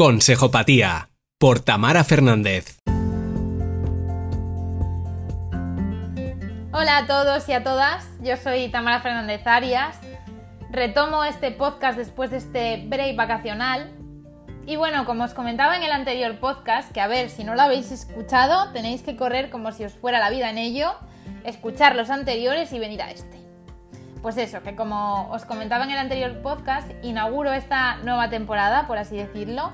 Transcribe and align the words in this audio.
Consejopatía 0.00 1.10
por 1.38 1.60
Tamara 1.60 2.04
Fernández. 2.04 2.78
Hola 6.72 6.96
a 6.96 7.06
todos 7.06 7.46
y 7.50 7.52
a 7.52 7.62
todas, 7.62 8.08
yo 8.22 8.38
soy 8.38 8.70
Tamara 8.70 9.00
Fernández 9.00 9.46
Arias. 9.46 9.98
Retomo 10.70 11.22
este 11.24 11.50
podcast 11.50 11.98
después 11.98 12.30
de 12.30 12.38
este 12.38 12.86
break 12.86 13.14
vacacional. 13.14 13.92
Y 14.64 14.76
bueno, 14.76 15.04
como 15.04 15.24
os 15.24 15.34
comentaba 15.34 15.76
en 15.76 15.82
el 15.82 15.92
anterior 15.92 16.40
podcast, 16.40 16.90
que 16.92 17.02
a 17.02 17.06
ver, 17.06 17.28
si 17.28 17.44
no 17.44 17.54
lo 17.54 17.60
habéis 17.60 17.92
escuchado, 17.92 18.72
tenéis 18.72 19.02
que 19.02 19.16
correr 19.16 19.50
como 19.50 19.70
si 19.70 19.84
os 19.84 19.92
fuera 19.92 20.18
la 20.18 20.30
vida 20.30 20.48
en 20.48 20.56
ello, 20.56 20.94
escuchar 21.44 21.94
los 21.94 22.08
anteriores 22.08 22.72
y 22.72 22.78
venir 22.78 23.02
a 23.02 23.10
este. 23.10 23.38
Pues 24.22 24.38
eso, 24.38 24.62
que 24.62 24.74
como 24.74 25.30
os 25.30 25.44
comentaba 25.44 25.84
en 25.84 25.90
el 25.90 25.98
anterior 25.98 26.40
podcast, 26.40 26.90
inauguro 27.02 27.52
esta 27.52 27.96
nueva 27.98 28.30
temporada, 28.30 28.86
por 28.86 28.96
así 28.96 29.18
decirlo, 29.18 29.72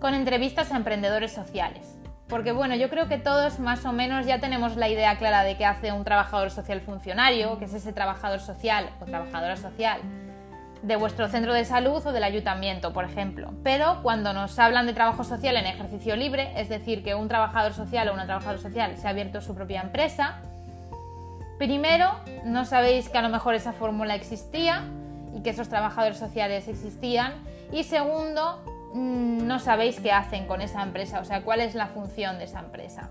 con 0.00 0.14
entrevistas 0.14 0.72
a 0.72 0.76
emprendedores 0.76 1.32
sociales. 1.32 1.98
Porque 2.28 2.52
bueno, 2.52 2.74
yo 2.74 2.90
creo 2.90 3.08
que 3.08 3.18
todos 3.18 3.60
más 3.60 3.84
o 3.84 3.92
menos 3.92 4.26
ya 4.26 4.40
tenemos 4.40 4.76
la 4.76 4.88
idea 4.88 5.16
clara 5.16 5.44
de 5.44 5.56
qué 5.56 5.64
hace 5.64 5.92
un 5.92 6.04
trabajador 6.04 6.50
social 6.50 6.80
funcionario, 6.80 7.58
que 7.58 7.66
es 7.66 7.74
ese 7.74 7.92
trabajador 7.92 8.40
social 8.40 8.90
o 9.00 9.04
trabajadora 9.04 9.56
social 9.56 10.00
de 10.82 10.96
vuestro 10.96 11.28
centro 11.28 11.54
de 11.54 11.64
salud 11.64 12.04
o 12.04 12.12
del 12.12 12.24
ayuntamiento, 12.24 12.92
por 12.92 13.04
ejemplo. 13.04 13.52
Pero 13.62 14.00
cuando 14.02 14.32
nos 14.32 14.58
hablan 14.58 14.86
de 14.86 14.92
trabajo 14.92 15.24
social 15.24 15.56
en 15.56 15.66
ejercicio 15.66 16.16
libre, 16.16 16.52
es 16.56 16.68
decir, 16.68 17.02
que 17.02 17.14
un 17.14 17.28
trabajador 17.28 17.72
social 17.74 18.08
o 18.08 18.14
una 18.14 18.26
trabajadora 18.26 18.58
social 18.60 18.96
se 18.96 19.06
ha 19.06 19.10
abierto 19.10 19.40
su 19.40 19.54
propia 19.54 19.80
empresa, 19.80 20.36
primero 21.58 22.10
no 22.44 22.64
sabéis 22.64 23.08
que 23.08 23.18
a 23.18 23.22
lo 23.22 23.28
mejor 23.28 23.54
esa 23.54 23.72
fórmula 23.72 24.14
existía 24.14 24.84
y 25.34 25.42
que 25.42 25.50
esos 25.50 25.68
trabajadores 25.68 26.18
sociales 26.18 26.68
existían. 26.68 27.34
Y 27.72 27.84
segundo, 27.84 28.62
no 28.96 29.58
sabéis 29.58 30.00
qué 30.00 30.12
hacen 30.12 30.46
con 30.46 30.60
esa 30.60 30.82
empresa, 30.82 31.20
o 31.20 31.24
sea, 31.24 31.42
cuál 31.42 31.60
es 31.60 31.74
la 31.74 31.88
función 31.88 32.38
de 32.38 32.44
esa 32.44 32.60
empresa. 32.60 33.10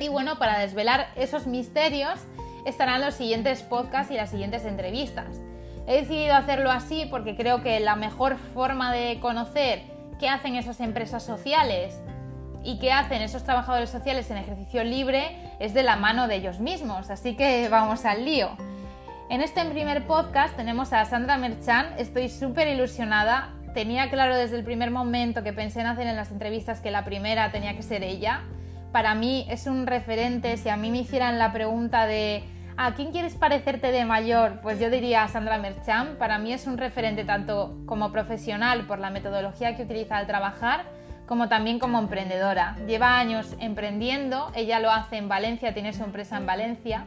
Y 0.00 0.08
bueno, 0.08 0.38
para 0.38 0.58
desvelar 0.58 1.08
esos 1.16 1.46
misterios 1.46 2.20
estarán 2.64 3.00
los 3.00 3.14
siguientes 3.14 3.62
podcasts 3.62 4.12
y 4.12 4.16
las 4.16 4.30
siguientes 4.30 4.64
entrevistas. 4.64 5.40
He 5.86 6.00
decidido 6.00 6.34
hacerlo 6.34 6.70
así 6.70 7.06
porque 7.10 7.36
creo 7.36 7.62
que 7.62 7.78
la 7.80 7.94
mejor 7.94 8.38
forma 8.38 8.92
de 8.92 9.18
conocer 9.20 9.82
qué 10.18 10.28
hacen 10.28 10.56
esas 10.56 10.80
empresas 10.80 11.22
sociales 11.22 12.00
y 12.62 12.78
qué 12.78 12.92
hacen 12.92 13.20
esos 13.20 13.44
trabajadores 13.44 13.90
sociales 13.90 14.30
en 14.30 14.38
ejercicio 14.38 14.82
libre 14.82 15.36
es 15.60 15.74
de 15.74 15.82
la 15.82 15.96
mano 15.96 16.26
de 16.26 16.36
ellos 16.36 16.60
mismos. 16.60 17.10
Así 17.10 17.36
que 17.36 17.68
vamos 17.70 18.04
al 18.04 18.24
lío. 18.24 18.56
En 19.28 19.40
este 19.40 19.64
primer 19.66 20.06
podcast 20.06 20.56
tenemos 20.56 20.92
a 20.92 21.04
Sandra 21.04 21.36
Merchan. 21.36 21.94
Estoy 21.98 22.28
súper 22.28 22.68
ilusionada 22.68 23.50
tenía 23.74 24.08
claro 24.08 24.36
desde 24.36 24.56
el 24.56 24.64
primer 24.64 24.90
momento 24.90 25.42
que 25.42 25.52
pensé 25.52 25.80
en 25.80 25.88
hacer 25.88 26.06
en 26.06 26.16
las 26.16 26.30
entrevistas 26.30 26.80
que 26.80 26.90
la 26.90 27.04
primera 27.04 27.50
tenía 27.50 27.76
que 27.76 27.82
ser 27.82 28.02
ella. 28.02 28.42
Para 28.92 29.14
mí 29.14 29.44
es 29.50 29.66
un 29.66 29.86
referente. 29.86 30.56
Si 30.56 30.68
a 30.68 30.76
mí 30.76 30.90
me 30.90 30.98
hicieran 30.98 31.38
la 31.38 31.52
pregunta 31.52 32.06
de 32.06 32.44
¿a 32.76 32.94
quién 32.94 33.10
quieres 33.10 33.34
parecerte 33.34 33.90
de 33.90 34.04
mayor? 34.04 34.60
Pues 34.62 34.78
yo 34.78 34.88
diría 34.88 35.24
a 35.24 35.28
Sandra 35.28 35.58
Mercham. 35.58 36.16
Para 36.16 36.38
mí 36.38 36.52
es 36.52 36.66
un 36.66 36.78
referente 36.78 37.24
tanto 37.24 37.76
como 37.86 38.12
profesional 38.12 38.86
por 38.86 39.00
la 39.00 39.10
metodología 39.10 39.76
que 39.76 39.82
utiliza 39.82 40.16
al 40.16 40.28
trabajar, 40.28 40.84
como 41.26 41.48
también 41.48 41.80
como 41.80 41.98
emprendedora. 41.98 42.76
Lleva 42.86 43.18
años 43.18 43.56
emprendiendo, 43.58 44.52
ella 44.54 44.78
lo 44.78 44.92
hace 44.92 45.16
en 45.16 45.28
Valencia, 45.28 45.74
tiene 45.74 45.92
su 45.92 46.04
empresa 46.04 46.36
en 46.36 46.46
Valencia. 46.46 47.06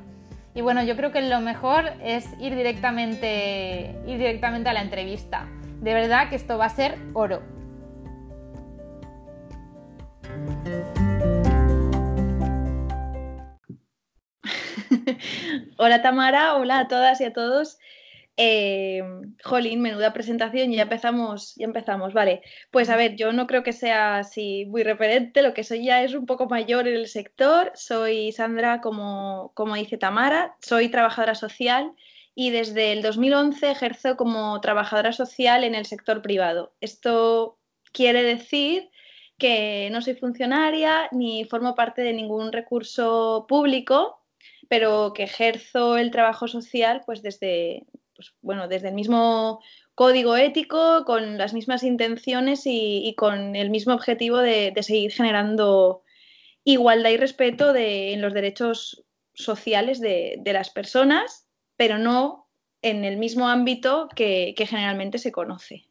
Y 0.53 0.61
bueno, 0.61 0.83
yo 0.83 0.97
creo 0.97 1.11
que 1.11 1.21
lo 1.21 1.39
mejor 1.39 1.93
es 2.03 2.27
ir 2.39 2.55
directamente, 2.55 3.95
ir 4.07 4.17
directamente 4.17 4.69
a 4.69 4.73
la 4.73 4.81
entrevista. 4.81 5.47
De 5.81 5.93
verdad 5.93 6.29
que 6.29 6.35
esto 6.35 6.57
va 6.57 6.65
a 6.65 6.69
ser 6.69 6.97
oro. 7.13 7.41
hola 15.77 16.01
Tamara, 16.01 16.55
hola 16.55 16.79
a 16.79 16.87
todas 16.87 17.21
y 17.21 17.25
a 17.25 17.33
todos. 17.33 17.77
Eh, 18.39 19.01
jolín, 19.43 19.81
menuda 19.81 20.13
presentación, 20.13 20.71
ya 20.71 20.83
empezamos, 20.83 21.55
ya 21.55 21.65
empezamos, 21.65 22.13
vale. 22.13 22.41
Pues 22.71 22.89
a 22.89 22.95
ver, 22.95 23.15
yo 23.15 23.33
no 23.33 23.47
creo 23.47 23.63
que 23.63 23.73
sea 23.73 24.19
así 24.19 24.65
muy 24.67 24.83
referente, 24.83 25.41
lo 25.41 25.53
que 25.53 25.63
soy 25.63 25.85
ya 25.85 26.03
es 26.03 26.13
un 26.13 26.25
poco 26.25 26.47
mayor 26.47 26.87
en 26.87 26.95
el 26.95 27.07
sector. 27.07 27.71
Soy 27.75 28.31
Sandra, 28.31 28.81
como, 28.81 29.51
como 29.55 29.75
dice 29.75 29.97
Tamara, 29.97 30.55
soy 30.61 30.89
trabajadora 30.89 31.35
social 31.35 31.93
y 32.39 32.51
desde 32.51 32.91
el 32.91 33.01
2011 33.01 33.71
ejerzo 33.71 34.15
como 34.15 34.61
trabajadora 34.61 35.11
social 35.11 35.63
en 35.63 35.73
el 35.73 35.87
sector 35.87 36.21
privado. 36.21 36.71
Esto 36.81 37.57
quiere 37.91 38.21
decir 38.21 38.91
que 39.39 39.89
no 39.91 40.03
soy 40.03 40.13
funcionaria 40.13 41.09
ni 41.11 41.45
formo 41.45 41.73
parte 41.73 42.03
de 42.03 42.13
ningún 42.13 42.51
recurso 42.51 43.47
público, 43.49 44.21
pero 44.69 45.13
que 45.15 45.23
ejerzo 45.23 45.97
el 45.97 46.11
trabajo 46.11 46.47
social 46.47 47.01
pues 47.07 47.23
desde, 47.23 47.87
pues, 48.15 48.35
bueno, 48.41 48.67
desde 48.67 48.89
el 48.89 48.93
mismo 48.93 49.59
código 49.95 50.37
ético, 50.37 51.05
con 51.05 51.39
las 51.39 51.55
mismas 51.55 51.81
intenciones 51.81 52.61
y, 52.65 53.15
con 53.17 53.55
el 53.55 53.71
mismo 53.71 53.95
objetivo 53.95 54.37
de, 54.37 54.75
seguir 54.81 55.11
generando 55.11 56.03
igualdad 56.63 57.09
y 57.09 57.17
respeto 57.17 57.75
en 57.75 58.21
los 58.21 58.35
derechos 58.35 59.03
sociales 59.33 59.99
de 59.99 60.51
las 60.53 60.69
personas 60.69 61.46
pero 61.77 61.97
no 61.97 62.49
en 62.81 63.05
el 63.05 63.17
mismo 63.17 63.47
ámbito 63.47 64.09
que, 64.15 64.53
generalmente 64.57 65.19
se 65.19 65.31
conoce. 65.31 65.85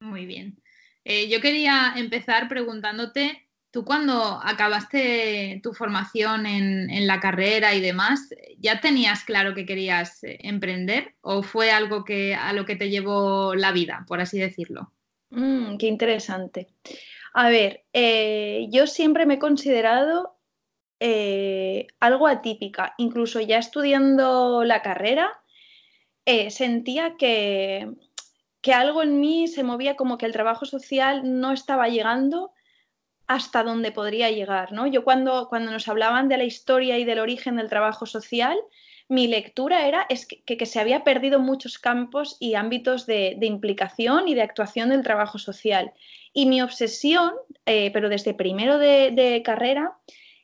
Muy 0.00 0.26
bien. 0.26 0.60
Eh, 1.04 1.28
yo 1.28 1.40
quería 1.40 1.94
empezar 1.96 2.48
preguntándote, 2.48 3.48
tú 3.70 3.84
cuando 3.84 4.40
acabaste 4.42 5.60
tu 5.62 5.72
formación 5.72 6.46
en, 6.46 7.06
la 7.06 7.20
carrera 7.20 7.74
y 7.74 7.80
demás, 7.80 8.28
¿ya 8.58 8.80
tenías 8.80 9.24
claro 9.24 9.54
que 9.54 9.66
querías 9.66 10.24
eh, 10.24 10.38
emprender 10.42 11.14
o 11.20 11.42
fue 11.42 11.70
algo 11.70 12.04
que, 12.04 12.34
a 12.34 12.52
lo 12.52 12.64
que 12.64 12.76
te 12.76 12.90
llevó 12.90 13.54
la 13.54 13.72
vida, 13.72 14.04
por 14.08 14.20
así 14.20 14.38
decirlo? 14.38 14.92
Mm, 15.30 15.76
qué 15.76 15.86
interesante. 15.86 16.68
A 17.34 17.50
ver, 17.50 17.84
eh, 17.92 18.66
yo 18.70 18.86
siempre 18.86 19.26
me 19.26 19.34
he 19.34 19.38
considerado 19.38 20.35
eh, 21.00 21.86
algo 22.00 22.26
atípica. 22.26 22.94
Incluso 22.98 23.40
ya 23.40 23.58
estudiando 23.58 24.64
la 24.64 24.82
carrera, 24.82 25.40
eh, 26.24 26.50
sentía 26.50 27.16
que, 27.16 27.88
que 28.60 28.72
algo 28.72 29.02
en 29.02 29.20
mí 29.20 29.46
se 29.48 29.62
movía 29.62 29.96
como 29.96 30.18
que 30.18 30.26
el 30.26 30.32
trabajo 30.32 30.64
social 30.64 31.22
no 31.40 31.52
estaba 31.52 31.88
llegando 31.88 32.52
hasta 33.26 33.62
donde 33.62 33.92
podría 33.92 34.30
llegar. 34.30 34.72
¿no? 34.72 34.86
Yo 34.86 35.04
cuando, 35.04 35.48
cuando 35.48 35.70
nos 35.70 35.88
hablaban 35.88 36.28
de 36.28 36.38
la 36.38 36.44
historia 36.44 36.98
y 36.98 37.04
del 37.04 37.18
origen 37.18 37.56
del 37.56 37.68
trabajo 37.68 38.06
social, 38.06 38.58
mi 39.08 39.28
lectura 39.28 39.86
era 39.86 40.06
es 40.08 40.26
que, 40.26 40.66
se 40.66 40.80
había 40.80 41.04
perdido 41.04 41.38
muchos 41.38 41.78
campos 41.78 42.36
y 42.40 42.54
ámbitos 42.54 43.06
de, 43.06 43.38
implicación 43.42 44.28
y 44.28 44.34
de 44.34 44.42
actuación 44.42 44.88
del 44.88 45.02
trabajo 45.02 45.38
social. 45.38 45.92
Y 46.32 46.46
mi 46.46 46.60
obsesión, 46.60 47.34
eh, 47.66 47.90
pero 47.92 48.08
desde 48.08 48.34
primero 48.34 48.78
de 48.78 49.42
carrera, 49.44 49.96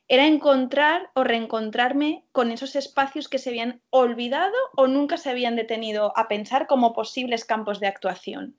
era 0.09 0.27
encontrar 0.27 1.11
o 1.15 1.25
reencontrarme 1.25 2.25
con 2.33 2.51
esos 2.51 2.77
espacios 2.77 3.29
que 3.29 3.39
se 3.39 3.51
habían 3.51 3.81
olvidado 3.91 4.55
o 4.77 4.87
nunca 4.87 5.17
se 5.17 5.31
habían 5.31 5.57
detenido 5.57 6.13
a 6.17 6.29
pensar 6.29 6.67
como 6.67 6.93
posibles 6.93 7.45
campos 7.45 7.81
de 7.81 7.87
actuación. 7.87 8.57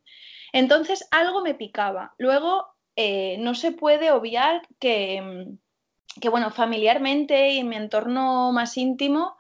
Entonces 0.52 1.08
algo 1.12 1.42
me 1.42 1.56
picaba. 1.56 2.14
Luego 2.18 2.68
eh, 2.96 3.38
no 3.40 3.56
se 3.56 3.72
puede 3.72 4.12
obviar 4.12 4.62
que, 4.80 5.22
bueno, 6.30 6.52
familiarmente 6.52 7.50
y 7.50 7.60
en 7.60 7.70
mi 7.70 7.76
entorno 7.76 8.52
más 8.52 8.78
íntimo 8.78 9.36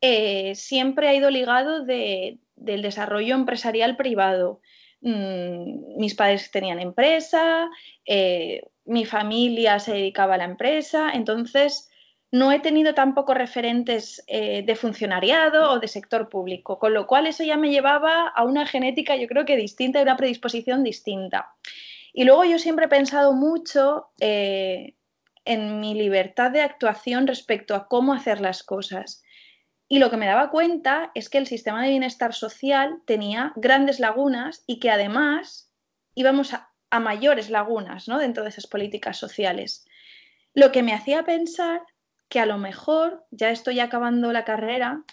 eh, 0.00 0.54
siempre 0.54 1.08
ha 1.08 1.14
ido 1.14 1.30
ligado 1.30 1.84
del 1.84 2.38
desarrollo 2.56 3.34
empresarial 3.34 3.96
privado. 3.96 4.60
Mm, 5.00 5.98
mis 5.98 6.14
padres 6.14 6.50
tenían 6.50 6.80
empresa, 6.80 7.70
eh, 8.04 8.62
mi 8.86 9.04
familia 9.04 9.78
se 9.78 9.92
dedicaba 9.92 10.34
a 10.34 10.38
la 10.38 10.44
empresa, 10.44 11.10
entonces 11.12 11.90
no 12.32 12.52
he 12.52 12.60
tenido 12.60 12.94
tampoco 12.94 13.34
referentes 13.34 14.22
eh, 14.26 14.62
de 14.64 14.76
funcionariado 14.76 15.70
o 15.70 15.78
de 15.78 15.88
sector 15.88 16.28
público, 16.28 16.78
con 16.78 16.92
lo 16.92 17.06
cual 17.06 17.26
eso 17.26 17.44
ya 17.44 17.56
me 17.56 17.70
llevaba 17.70 18.28
a 18.28 18.44
una 18.44 18.66
genética 18.66 19.16
yo 19.16 19.28
creo 19.28 19.44
que 19.44 19.56
distinta 19.56 19.98
y 19.98 20.02
una 20.02 20.16
predisposición 20.16 20.82
distinta. 20.82 21.54
Y 22.12 22.24
luego 22.24 22.44
yo 22.44 22.58
siempre 22.58 22.86
he 22.86 22.88
pensado 22.88 23.32
mucho 23.32 24.08
eh, 24.20 24.94
en 25.44 25.80
mi 25.80 25.94
libertad 25.94 26.50
de 26.50 26.62
actuación 26.62 27.26
respecto 27.26 27.74
a 27.74 27.88
cómo 27.88 28.12
hacer 28.12 28.40
las 28.40 28.62
cosas. 28.62 29.22
Y 29.88 30.00
lo 30.00 30.10
que 30.10 30.16
me 30.16 30.26
daba 30.26 30.50
cuenta 30.50 31.12
es 31.14 31.28
que 31.28 31.38
el 31.38 31.46
sistema 31.46 31.82
de 31.82 31.90
bienestar 31.90 32.34
social 32.34 33.02
tenía 33.04 33.52
grandes 33.54 34.00
lagunas 34.00 34.64
y 34.66 34.80
que 34.80 34.90
además 34.90 35.70
íbamos 36.14 36.54
a, 36.54 36.72
a 36.90 37.00
mayores 37.00 37.50
lagunas 37.50 38.08
¿no? 38.08 38.18
dentro 38.18 38.42
de 38.42 38.50
esas 38.50 38.66
políticas 38.66 39.16
sociales. 39.16 39.86
Lo 40.54 40.72
que 40.72 40.82
me 40.82 40.94
hacía 40.94 41.24
pensar 41.24 41.82
que 42.28 42.40
a 42.40 42.46
lo 42.46 42.58
mejor, 42.58 43.24
ya 43.30 43.50
estoy 43.50 43.80
acabando 43.80 44.32
la 44.32 44.44
carrera, 44.44 45.04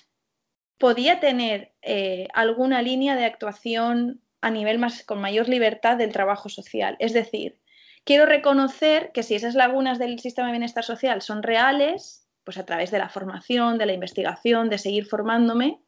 podía 0.78 1.20
tener 1.20 1.74
eh, 1.82 2.28
alguna 2.34 2.82
línea 2.82 3.16
de 3.16 3.26
actuación 3.26 4.22
a 4.42 4.50
nivel 4.50 4.80
más, 4.80 5.04
con 5.04 5.22
mayor 5.22 5.48
libertad 5.48 5.98
del 5.98 6.12
trabajo 6.12 6.50
social. 6.50 6.98
Es 7.00 7.14
decir, 7.14 7.60
quiero 8.04 8.26
reconocer 8.26 9.12
que 9.14 9.24
si 9.24 9.36
esas 9.36 9.56
lagunas 9.56 10.00
del 10.00 10.20
sistema 10.20 10.48
de 10.48 10.54
bienestar 10.54 10.84
social 10.84 11.22
son 11.22 11.44
reales, 11.44 12.28
pues 12.44 12.58
a 12.58 12.66
través 12.66 12.92
de 12.92 13.00
la 13.00 13.10
formación, 13.10 13.78
de 13.78 13.86
la 13.86 13.94
investigación, 13.94 14.70
de 14.70 14.78
seguir 14.78 15.06
formándome 15.06 15.80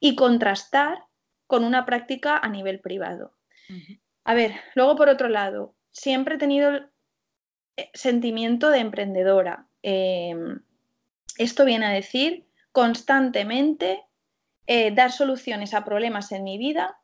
y 0.00 0.16
contrastar 0.16 0.98
con 1.46 1.64
una 1.64 1.86
práctica 1.86 2.38
a 2.38 2.48
nivel 2.48 2.80
privado. 2.80 3.34
A 4.24 4.34
ver, 4.34 4.52
luego 4.74 4.96
por 4.96 5.08
otro 5.08 5.28
lado, 5.28 5.74
siempre 5.90 6.36
he 6.36 6.38
tenido 6.38 6.70
eh, 7.76 7.90
sentimiento 7.94 8.70
de 8.70 8.78
emprendedora. 8.78 9.66
Em, 9.82 10.60
esto 11.38 11.64
viene 11.64 11.86
a 11.86 11.90
decir 11.90 12.46
constantemente 12.70 14.04
eh, 14.66 14.94
dar 14.94 15.12
soluciones 15.12 15.74
a 15.74 15.84
problemas 15.84 16.32
en 16.32 16.44
mi 16.44 16.56
vida, 16.58 16.98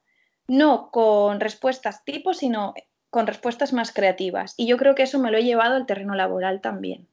no 0.47 0.91
con 0.91 1.41
respuestas 1.41 2.05
tipo, 2.05 2.35
sino 2.35 2.75
con 3.11 3.27
respuestas 3.27 3.73
más 3.73 3.93
creativas. 3.93 4.55
Y 4.57 4.67
yo 4.67 4.77
creo 4.77 4.95
que 4.95 5.03
eso 5.03 5.19
me 5.19 5.31
lo 5.31 5.39
he 5.39 5.45
llevado 5.45 5.75
al 5.75 5.87
terreno 5.87 6.15
laboral 6.15 6.61
también. 6.61 7.09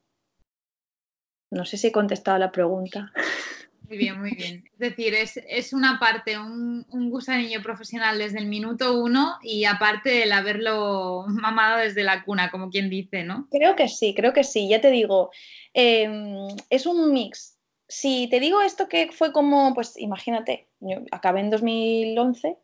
No 1.50 1.64
sé 1.64 1.76
si 1.76 1.88
he 1.88 1.92
contestado 1.92 2.38
la 2.38 2.52
pregunta. 2.52 3.12
Muy 3.88 3.98
bien, 3.98 4.20
muy 4.20 4.30
bien. 4.32 4.64
Es 4.72 4.78
decir, 4.78 5.14
es, 5.14 5.72
una 5.72 5.98
parte, 6.00 6.38
un, 6.38 6.84
un, 6.90 7.10
gusanillo 7.10 7.62
profesional 7.62 8.18
desde 8.18 8.38
el 8.38 8.46
minuto 8.46 8.98
uno 9.00 9.36
y 9.42 9.64
aparte 9.64 10.24
el 10.24 10.32
haberlo 10.32 11.24
mamado 11.28 11.78
desde 11.78 12.02
la 12.02 12.24
cuna, 12.24 12.50
como 12.50 12.70
quien 12.70 12.90
dice, 12.90 13.22
¿no? 13.22 13.48
Creo 13.50 13.76
que 13.76 13.88
sí, 13.88 14.14
creo 14.14 14.32
que 14.32 14.44
sí. 14.44 14.68
Ya 14.68 14.80
te 14.80 14.90
digo, 14.90 15.30
em, 15.74 16.48
es 16.70 16.86
un 16.86 17.12
mix. 17.12 17.58
Si 17.88 18.28
te 18.28 18.40
digo 18.40 18.62
esto 18.62 18.88
que 18.88 19.12
fue 19.12 19.32
como, 19.32 19.72
pues 19.74 19.96
imagínate, 19.96 20.66
yo 20.80 20.96
acabé 21.12 21.40
en 21.40 21.50
2011, 21.50 22.56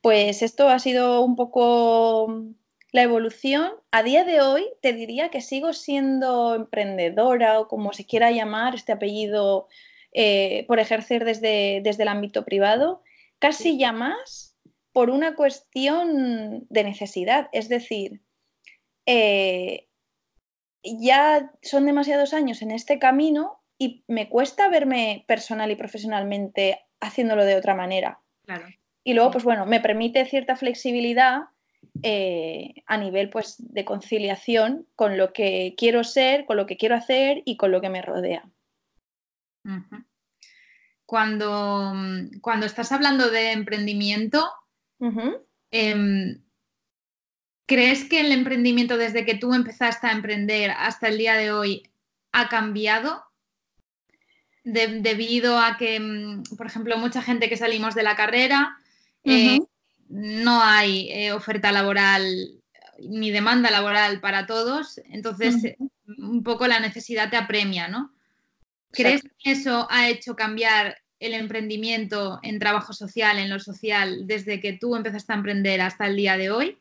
pues 0.00 0.42
esto 0.42 0.68
ha 0.68 0.78
sido 0.80 1.22
un 1.22 1.36
poco 1.36 2.44
la 2.90 3.02
evolución. 3.02 3.72
A 3.92 4.02
día 4.02 4.24
de 4.24 4.40
hoy 4.40 4.66
te 4.82 4.92
diría 4.92 5.28
que 5.28 5.40
sigo 5.40 5.72
siendo 5.72 6.54
emprendedora 6.54 7.60
o 7.60 7.68
como 7.68 7.92
se 7.92 8.06
quiera 8.06 8.32
llamar 8.32 8.74
este 8.74 8.92
apellido 8.92 9.68
eh, 10.16 10.64
por 10.68 10.78
ejercer 10.78 11.24
desde, 11.24 11.80
desde 11.82 12.04
el 12.04 12.08
ámbito 12.08 12.44
privado, 12.44 13.02
casi 13.40 13.76
ya 13.76 13.90
más 13.90 14.56
por 14.92 15.10
una 15.10 15.34
cuestión 15.34 16.66
de 16.70 16.84
necesidad. 16.84 17.48
Es 17.52 17.68
decir, 17.68 18.20
eh, 19.06 19.88
ya 20.84 21.50
son 21.62 21.84
demasiados 21.86 22.32
años 22.32 22.62
en 22.62 22.70
este 22.70 23.00
camino 23.00 23.60
y 23.76 24.04
me 24.06 24.28
cuesta 24.28 24.68
verme 24.68 25.24
personal 25.26 25.72
y 25.72 25.76
profesionalmente 25.76 26.80
haciéndolo 27.00 27.44
de 27.44 27.56
otra 27.56 27.74
manera. 27.74 28.20
Y 29.02 29.14
luego, 29.14 29.32
pues 29.32 29.42
bueno, 29.42 29.66
me 29.66 29.80
permite 29.80 30.24
cierta 30.26 30.54
flexibilidad 30.54 31.40
eh, 32.04 32.74
a 32.86 32.98
nivel 32.98 33.30
pues, 33.30 33.56
de 33.58 33.84
conciliación 33.84 34.86
con 34.94 35.18
lo 35.18 35.32
que 35.32 35.74
quiero 35.76 36.04
ser, 36.04 36.44
con 36.44 36.56
lo 36.56 36.66
que 36.66 36.76
quiero 36.76 36.94
hacer 36.94 37.42
y 37.44 37.56
con 37.56 37.72
lo 37.72 37.80
que 37.80 37.90
me 37.90 38.00
rodea 38.00 38.48
cuando, 41.06 41.92
mm, 41.94 42.40
cuando 42.40 42.66
estás 42.66 42.92
hablando 42.92 43.30
de 43.30 43.52
emprendimiento, 43.52 44.50
em, 45.70 46.42
¿crees 47.66 48.04
que 48.04 48.20
el 48.20 48.32
emprendimiento 48.32 48.96
desde 48.96 49.24
que 49.24 49.34
tú 49.34 49.54
empezaste 49.54 50.06
a 50.06 50.12
emprender 50.12 50.70
hasta 50.70 51.08
el 51.08 51.18
día 51.18 51.34
de 51.34 51.52
hoy 51.52 51.90
ha 52.32 52.48
cambiado? 52.48 53.22
debido 54.66 55.58
a 55.58 55.76
que, 55.76 56.00
mm, 56.00 56.56
por 56.56 56.66
ejemplo, 56.66 56.96
mucha 56.96 57.20
gente 57.20 57.50
que 57.50 57.56
salimos 57.58 57.94
de 57.94 58.02
la 58.02 58.16
carrera, 58.16 58.78
eh, 59.22 59.58
no 60.08 60.62
hay 60.62 61.10
eh, 61.10 61.32
oferta 61.32 61.70
laboral 61.70 62.24
ni 62.98 63.30
demanda 63.30 63.70
laboral 63.70 64.20
para 64.20 64.46
todos, 64.46 65.00
entonces 65.10 65.76
un 66.06 66.42
poco 66.42 66.66
la 66.66 66.80
necesidad 66.80 67.28
te 67.28 67.36
apremia, 67.36 67.88
¿no? 67.88 68.13
¿Crees 68.94 69.22
que 69.22 69.52
eso 69.52 69.86
ha 69.90 70.08
hecho 70.08 70.36
cambiar 70.36 70.96
el 71.20 71.34
emprendimiento 71.34 72.38
en 72.42 72.58
trabajo 72.58 72.92
social, 72.92 73.38
en 73.38 73.50
lo 73.50 73.58
social, 73.58 74.26
desde 74.26 74.60
que 74.60 74.72
tú 74.72 74.94
empezaste 74.96 75.32
a 75.32 75.36
emprender 75.36 75.80
hasta 75.80 76.06
el 76.06 76.16
día 76.16 76.36
de 76.36 76.50
hoy? 76.50 76.78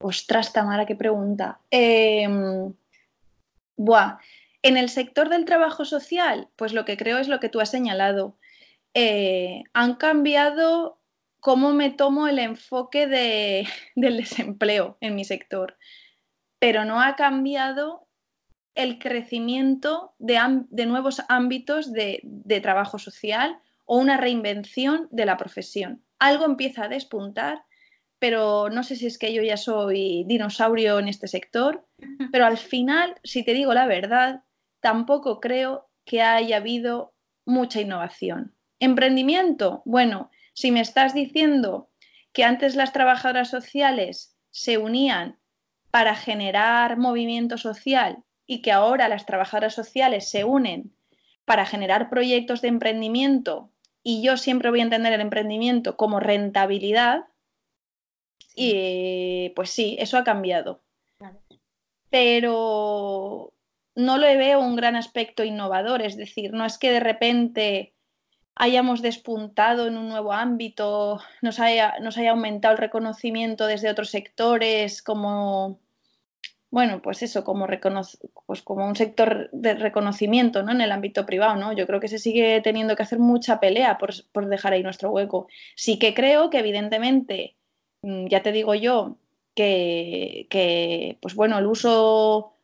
Ostras, 0.00 0.52
Tamara, 0.52 0.86
qué 0.86 0.94
pregunta. 0.94 1.60
Em, 1.70 2.72
buah. 3.76 4.18
En 4.62 4.76
el 4.76 4.88
sector 4.88 5.28
del 5.28 5.44
trabajo 5.44 5.84
social, 5.84 6.48
pues 6.56 6.72
lo 6.72 6.84
que 6.84 6.96
creo 6.96 7.18
es 7.18 7.28
lo 7.28 7.40
que 7.40 7.48
tú 7.48 7.60
has 7.60 7.70
señalado. 7.70 8.36
Eh, 8.94 9.64
han 9.72 9.94
cambiado 9.94 10.98
cómo 11.40 11.72
me 11.72 11.90
tomo 11.90 12.26
el 12.26 12.38
enfoque 12.38 13.06
del 13.94 14.16
desempleo 14.16 14.96
en 15.00 15.14
mi 15.14 15.24
sector, 15.24 15.76
pero 16.58 16.84
no 16.84 17.00
ha 17.00 17.16
cambiado 17.16 18.03
el 18.74 18.98
crecimiento 18.98 20.14
de, 20.18 20.86
nuevos 20.86 21.22
ámbitos 21.28 21.92
de, 21.92 22.60
trabajo 22.62 22.98
social 22.98 23.58
o 23.84 23.98
una 23.98 24.16
reinvención 24.16 25.08
de 25.10 25.26
la 25.26 25.36
profesión. 25.36 26.02
Algo 26.18 26.44
empieza 26.44 26.84
a 26.84 26.88
despuntar, 26.88 27.62
pero 28.18 28.70
no 28.70 28.82
sé 28.82 28.96
si 28.96 29.06
es 29.06 29.18
que 29.18 29.32
yo 29.32 29.42
ya 29.42 29.56
soy 29.56 30.24
dinosaurio 30.26 30.98
en 30.98 31.08
este 31.08 31.28
sector, 31.28 31.86
pero 32.32 32.46
al 32.46 32.56
final, 32.56 33.14
si 33.22 33.44
te 33.44 33.52
digo 33.52 33.74
la 33.74 33.86
verdad, 33.86 34.42
tampoco 34.80 35.40
creo 35.40 35.88
que 36.04 36.22
haya 36.22 36.56
habido 36.56 37.14
mucha 37.44 37.80
innovación. 37.80 38.54
Emprendimiento, 38.80 39.82
bueno, 39.84 40.30
si 40.52 40.70
me 40.70 40.80
estás 40.80 41.14
diciendo 41.14 41.90
que 42.32 42.44
antes 42.44 42.74
las 42.74 42.92
trabajadoras 42.92 43.50
sociales 43.50 44.36
se 44.50 44.78
unían 44.78 45.38
para 45.90 46.16
generar 46.16 46.96
movimiento 46.96 47.56
social 47.58 48.23
y 48.46 48.62
que 48.62 48.72
ahora 48.72 49.08
las 49.08 49.26
trabajadoras 49.26 49.74
sociales 49.74 50.28
se 50.28 50.44
unen 50.44 50.94
para 51.44 51.66
generar 51.66 52.10
proyectos 52.10 52.62
de 52.62 52.68
emprendimiento 52.68 53.70
y 54.06 54.22
yo 54.22 54.36
siempre 54.36 54.70
voy 54.70 54.80
a 54.80 54.84
entender 54.84 55.14
el 55.14 55.22
emprendimiento 55.22 55.96
como 55.96 56.20
rentabilidad, 56.20 57.24
y 58.54 59.48
pues 59.56 59.70
sí, 59.70 59.96
eso 59.98 60.18
ha 60.18 60.24
cambiado. 60.24 60.82
Pero 62.10 63.54
no 63.96 64.18
le 64.18 64.36
veo 64.36 64.60
un 64.60 64.76
gran 64.76 64.94
aspecto 64.94 65.42
innovador, 65.42 66.02
es 66.02 66.16
decir, 66.16 66.52
no 66.52 66.66
es 66.66 66.78
que 66.78 66.92
de 66.92 67.00
repente 67.00 67.94
hayamos 68.54 69.02
despuntado 69.02 69.88
en 69.88 69.96
un 69.96 70.08
nuevo 70.08 70.32
ámbito, 70.32 71.20
nos 71.40 71.58
haya, 71.58 71.94
nos 72.00 72.18
haya 72.18 72.32
aumentado 72.32 72.74
el 72.74 72.78
reconocimiento 72.78 73.66
desde 73.66 73.90
otros 73.90 74.10
sectores 74.10 75.02
como 75.02 75.80
bueno, 76.74 77.00
pues 77.00 77.22
eso, 77.22 77.44
como, 77.44 77.68
pues 78.46 78.62
como 78.62 78.84
un 78.84 78.96
sector 78.96 79.48
de 79.52 79.74
reconocimiento 79.74 80.64
¿no? 80.64 80.72
en 80.72 80.80
el 80.80 80.90
ámbito 80.90 81.24
privado, 81.24 81.54
¿no? 81.54 81.72
Yo 81.72 81.86
creo 81.86 82.00
que 82.00 82.08
se 82.08 82.18
sigue 82.18 82.60
teniendo 82.62 82.96
que 82.96 83.04
hacer 83.04 83.20
mucha 83.20 83.60
pelea 83.60 83.96
por, 83.96 84.48
dejar 84.48 84.72
ahí 84.72 84.82
nuestro 84.82 85.12
hueco. 85.12 85.46
Sí 85.76 86.00
que 86.00 86.14
creo 86.14 86.50
que 86.50 86.58
evidentemente, 86.58 87.54
mm, 88.02 88.26
ya 88.26 88.42
te 88.42 88.50
digo 88.50 88.74
yo, 88.74 89.18
que, 89.54 91.16
pues 91.22 91.36
bueno, 91.36 91.58
el 91.58 91.66
uso 91.66 92.56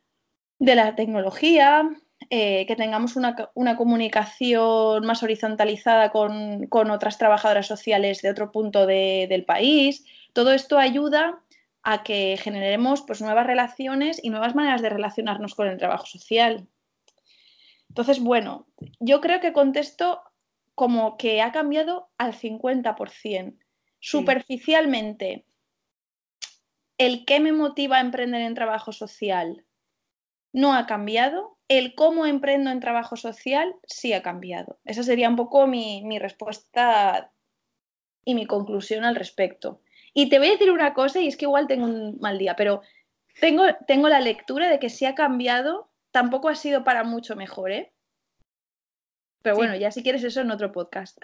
de 0.59 0.75
la 0.75 0.93
tecnología, 0.95 1.89
eh, 2.29 2.65
que 2.67 2.75
tengamos 2.75 3.15
una, 3.15 3.77
comunicación 3.77 5.05
más 5.05 5.23
horizontalizada 5.23 6.11
con, 6.11 6.67
otras 6.91 7.17
trabajadoras 7.17 7.67
sociales 7.67 8.21
de 8.21 8.31
otro 8.31 8.51
punto 8.51 8.85
del 8.85 9.45
país, 9.45 10.03
todo 10.33 10.51
esto 10.51 10.77
ayuda 10.77 11.41
a 11.83 12.03
que 12.03 12.37
generemos 12.37 13.01
pues, 13.01 13.21
nuevas 13.21 13.47
relaciones 13.47 14.23
y 14.23 14.29
nuevas 14.29 14.55
maneras 14.55 14.81
de 14.81 14.89
relacionarnos 14.89 15.55
con 15.55 15.67
el 15.67 15.77
trabajo 15.77 16.05
social. 16.05 16.67
Entonces, 17.89 18.19
bueno, 18.19 18.67
yo 18.99 19.19
creo 19.19 19.39
que 19.39 19.53
contesto 19.53 20.21
como 20.75 21.17
que 21.17 21.41
ha 21.41 21.51
cambiado 21.51 22.09
al 22.17 22.33
50%. 22.33 23.57
Superficialmente, 23.99 25.45
el 26.97 27.25
qué 27.25 27.39
me 27.39 27.51
motiva 27.51 27.97
a 27.97 28.01
emprender 28.01 28.41
en 28.41 28.55
trabajo 28.55 28.91
social 28.91 29.65
no 30.53 30.73
ha 30.73 30.85
cambiado, 30.85 31.57
el 31.67 31.95
cómo 31.95 32.25
emprendo 32.25 32.71
en 32.71 32.79
trabajo 32.79 33.15
social 33.15 33.75
sí 33.87 34.13
ha 34.13 34.21
cambiado. 34.21 34.79
Esa 34.85 35.03
sería 35.03 35.29
un 35.29 35.35
poco 35.35 35.67
mi, 35.67 36.03
mi 36.03 36.19
respuesta 36.19 37.31
y 38.25 38.35
mi 38.35 38.45
conclusión 38.45 39.05
al 39.05 39.15
respecto. 39.15 39.81
Y 40.13 40.29
te 40.29 40.39
voy 40.39 40.49
a 40.49 40.51
decir 40.51 40.71
una 40.71 40.93
cosa, 40.93 41.19
y 41.19 41.27
es 41.27 41.37
que 41.37 41.45
igual 41.45 41.67
tengo 41.67 41.85
un 41.85 42.19
mal 42.19 42.37
día, 42.37 42.55
pero 42.55 42.81
tengo, 43.39 43.63
tengo 43.87 44.09
la 44.09 44.19
lectura 44.19 44.69
de 44.69 44.79
que 44.79 44.89
si 44.89 45.05
ha 45.05 45.15
cambiado, 45.15 45.89
tampoco 46.11 46.49
ha 46.49 46.55
sido 46.55 46.83
para 46.83 47.03
mucho 47.03 47.35
mejor, 47.35 47.71
¿eh? 47.71 47.91
Pero 49.41 49.55
bueno, 49.55 49.75
ya 49.75 49.91
si 49.91 50.03
quieres 50.03 50.23
eso 50.23 50.41
en 50.41 50.51
otro 50.51 50.71
podcast. 50.71 51.17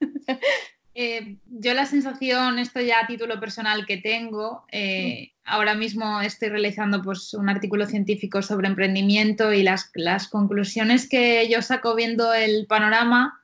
Eh, 0.92 1.36
yo 1.46 1.72
la 1.72 1.86
sensación, 1.86 2.58
esto 2.58 2.80
ya 2.80 2.98
a 2.98 3.06
título 3.06 3.38
personal 3.38 3.86
que 3.86 3.98
tengo, 3.98 4.64
eh, 4.72 5.32
ahora 5.44 5.74
mismo 5.74 6.20
estoy 6.20 6.48
realizando 6.48 7.00
pues, 7.00 7.32
un 7.32 7.48
artículo 7.48 7.86
científico 7.86 8.42
sobre 8.42 8.66
emprendimiento 8.66 9.52
y 9.52 9.62
las, 9.62 9.92
las 9.94 10.26
conclusiones 10.26 11.08
que 11.08 11.48
yo 11.48 11.62
saco 11.62 11.94
viendo 11.94 12.34
el 12.34 12.66
panorama 12.66 13.40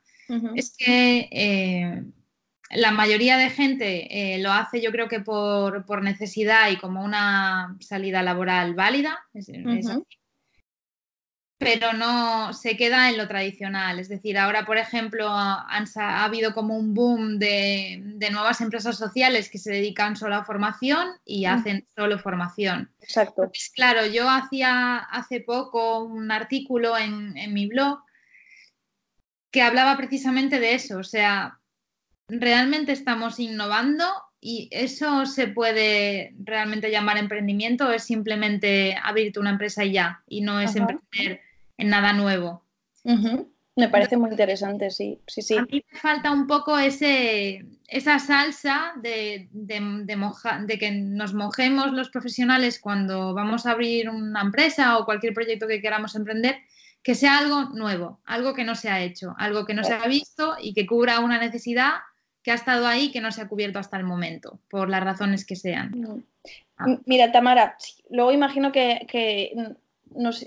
es 0.57 0.77
que 0.77 1.29
eh, 1.31 2.03
la 2.71 2.91
mayoría 2.91 3.37
de 3.37 3.51
gente 3.51 4.35
eh, 4.35 4.39
lo 4.39 4.53
hace 4.53 4.81
yo 4.81 4.91
creo 4.91 5.09
que 5.09 5.21
por, 5.21 6.03
necesidad 6.03 6.71
y 6.71 6.77
como 6.77 7.05
una 7.05 7.77
salida 7.81 8.23
laboral 8.23 8.75
válida, 8.75 9.19
pero 11.59 11.95
no 11.95 12.53
se 12.53 12.77
queda 12.77 13.09
en 13.09 13.17
lo 13.17 13.29
tradicional. 13.29 13.99
Es 13.99 14.09
decir, 14.09 14.37
ahora, 14.37 14.67
por 14.67 14.77
ejemplo, 14.77 15.29
ha 15.29 16.25
habido 16.25 16.53
como 16.53 16.77
un 16.77 16.93
boom 16.93 17.39
de, 17.39 18.03
nuevas 18.31 18.61
empresas 18.61 18.97
sociales 18.97 19.49
que 19.49 19.59
se 19.59 19.73
dedican 19.73 20.17
solo 20.17 20.35
a 20.35 20.45
formación 20.45 21.09
y 21.25 21.47
hacen 21.47 21.87
solo 21.95 22.19
formación. 22.19 22.91
Exacto. 23.01 23.51
claro, 23.75 24.07
yo 24.07 24.29
hacía 24.29 24.99
hace 24.99 25.41
poco 25.41 26.05
un 26.05 26.31
artículo 26.31 26.99
en, 26.99 27.37
en 27.37 27.55
mi 27.55 27.67
blog 27.67 28.01
que 29.51 29.63
hablaba 29.63 29.97
precisamente 29.97 30.61
de 30.61 30.75
eso, 30.75 30.99
o 30.99 31.05
sea, 31.05 31.59
realmente 32.29 32.93
estamos 32.93 33.39
innovando 33.39 34.05
y 34.41 34.69
eso 34.71 35.27
se 35.27 35.49
puede 35.49 36.35
realmente 36.39 36.91
llamar 36.91 37.19
emprendimiento 37.19 37.89
o 37.89 37.91
es 37.91 38.05
simplemente 38.05 38.97
abrirte 39.03 39.41
una 39.41 39.51
empresa 39.51 39.85
y 39.85 39.93
ya 39.93 40.23
y 40.27 40.41
no 40.41 40.61
es 40.61 40.77
emprender 40.77 41.41
en 41.79 41.89
nada 41.89 42.13
nuevo. 42.13 42.65
Me 43.77 43.89
parece 43.89 44.17
muy 44.17 44.31
interesante, 44.31 44.91
sí, 44.91 45.21
sí, 45.27 45.43
sí. 45.43 45.57
A 45.57 45.63
mí 45.63 45.85
me 45.93 45.99
falta 45.99 46.31
un 46.33 46.47
poco 46.47 46.79
ese, 46.79 47.67
esa 47.89 48.19
salsa 48.19 48.95
de, 49.03 49.49
de, 49.53 50.79
que 50.79 50.91
nos 50.93 51.35
mojemos 51.35 51.93
los 51.93 52.09
profesionales 52.09 52.81
cuando 52.81 53.35
vamos 53.35 53.67
a 53.67 53.73
abrir 53.73 54.09
una 54.09 54.41
empresa 54.41 54.97
o 54.97 55.05
cualquier 55.05 55.35
proyecto 55.35 55.69
que 55.69 55.83
queramos 55.83 56.15
emprender, 56.15 56.57
que 57.03 57.15
sea 57.15 57.39
algo 57.39 57.65
nuevo, 57.75 58.21
algo 58.25 58.55
que 58.55 58.65
no 58.65 58.75
se 58.75 58.89
ha 58.89 59.03
hecho, 59.03 59.35
algo 59.39 59.67
que 59.67 59.75
no 59.75 59.85
se 59.85 59.93
ha 59.93 60.09
visto 60.09 60.57
y 60.59 60.73
que 60.73 60.87
cubra 60.87 61.21
una 61.21 61.39
necesidad 61.39 61.97
que 62.47 62.53
ha 62.53 62.55
estado 62.55 62.87
ahí 62.87 63.11
que 63.11 63.21
no 63.21 63.33
se 63.33 63.43
ha 63.43 63.49
cubierto 63.49 63.81
hasta 63.81 63.97
el 63.97 64.05
momento, 64.05 64.61
por 64.71 64.89
las 64.89 65.03
razones 65.03 65.45
que 65.45 65.57
sean. 65.57 66.25
Ah. 66.77 66.87
Mira, 67.05 67.33
Tamara, 67.33 67.77
luego 68.09 68.31
imagino 68.31 68.71
que, 68.71 69.53
nos, 70.15 70.47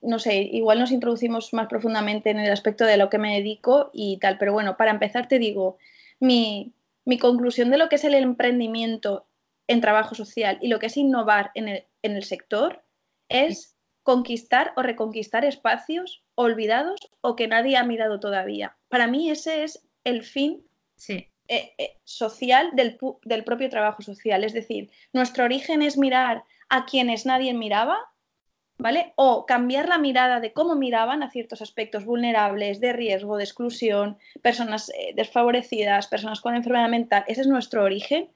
no 0.00 0.18
sé, 0.20 0.42
igual 0.42 0.78
nos 0.78 0.92
introducimos 0.92 1.52
más 1.52 1.66
profundamente 1.66 2.30
en 2.30 2.38
el 2.38 2.52
aspecto 2.52 2.84
de 2.84 2.96
lo 2.96 3.10
que 3.10 3.18
me 3.18 3.34
dedico 3.34 3.90
y 3.92 4.18
tal, 4.18 4.38
pero 4.38 4.52
bueno, 4.52 4.76
para 4.76 4.92
empezar 4.92 5.26
te 5.26 5.40
digo, 5.40 5.76
mi, 6.20 6.72
conclusión 7.20 7.68
de 7.70 7.78
lo 7.78 7.88
que 7.88 7.96
es 7.96 8.04
el 8.04 8.14
emprendimiento 8.14 9.26
en 9.66 9.80
trabajo 9.80 10.14
social 10.14 10.56
y 10.62 10.68
lo 10.68 10.78
que 10.78 10.86
es 10.86 10.96
innovar 10.96 11.50
en 11.56 11.66
el, 11.66 11.84
en 12.02 12.12
el 12.12 12.22
sector 12.22 12.84
es 13.28 13.74
conquistar 14.04 14.72
o 14.76 14.82
reconquistar 14.82 15.44
espacios 15.44 16.22
olvidados 16.36 17.10
o 17.22 17.34
que 17.34 17.48
nadie 17.48 17.76
ha 17.76 17.82
mirado 17.82 18.20
todavía. 18.20 18.76
Para 18.88 19.08
mí 19.08 19.30
ese 19.30 19.64
es 19.64 19.84
el 20.04 20.22
fin 20.22 20.62
sí. 20.94 21.29
Eh, 21.52 21.74
eh, 21.78 21.96
social 22.04 22.70
del, 22.74 22.96
del, 23.24 23.42
propio 23.42 23.68
trabajo 23.68 24.02
social. 24.02 24.44
Es 24.44 24.52
decir, 24.52 24.88
nuestro 25.12 25.42
origen 25.42 25.82
es 25.82 25.98
mirar 25.98 26.44
a 26.68 26.86
quienes 26.86 27.26
nadie 27.26 27.52
miraba, 27.54 27.98
¿vale? 28.78 29.14
O 29.16 29.46
cambiar 29.46 29.88
la 29.88 29.98
mirada 29.98 30.38
de 30.38 30.52
cómo 30.52 30.76
miraban 30.76 31.24
a 31.24 31.30
ciertos 31.32 31.60
aspectos 31.60 32.04
vulnerables, 32.04 32.78
de 32.78 32.92
riesgo, 32.92 33.36
de 33.36 33.42
exclusión, 33.42 34.16
personas 34.42 34.90
eh, 34.90 35.12
desfavorecidas, 35.16 36.06
personas 36.06 36.40
con 36.40 36.54
enfermedad 36.54 36.88
mental. 36.88 37.24
Ese 37.26 37.40
es 37.40 37.48
nuestro 37.48 37.82
origen. 37.82 38.30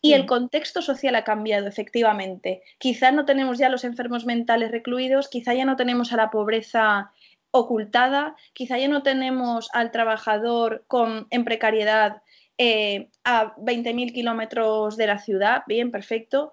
Y 0.00 0.12
el 0.12 0.26
contexto 0.26 0.80
social 0.80 1.16
ha 1.16 1.24
cambiado, 1.24 1.66
efectivamente. 1.66 2.62
Quizá 2.78 3.10
no 3.10 3.24
tenemos 3.24 3.58
ya 3.58 3.68
los 3.68 3.82
enfermos 3.82 4.26
mentales 4.26 4.70
recluidos, 4.70 5.28
quizá 5.28 5.54
ya 5.54 5.64
no 5.64 5.74
tenemos 5.74 6.12
a 6.12 6.16
la 6.16 6.30
pobreza 6.30 7.10
ocultada, 7.50 8.36
quizá 8.52 8.78
ya 8.78 8.86
no 8.86 9.02
tenemos 9.02 9.68
al 9.72 9.90
trabajador 9.90 10.84
con, 10.86 11.26
en 11.30 11.44
precariedad 11.44 12.22
eh, 12.62 13.08
a 13.24 13.56
20.000 13.56 14.12
kilómetros 14.12 14.98
de 14.98 15.06
la 15.06 15.18
ciudad, 15.18 15.62
bien, 15.66 15.90
perfecto. 15.90 16.52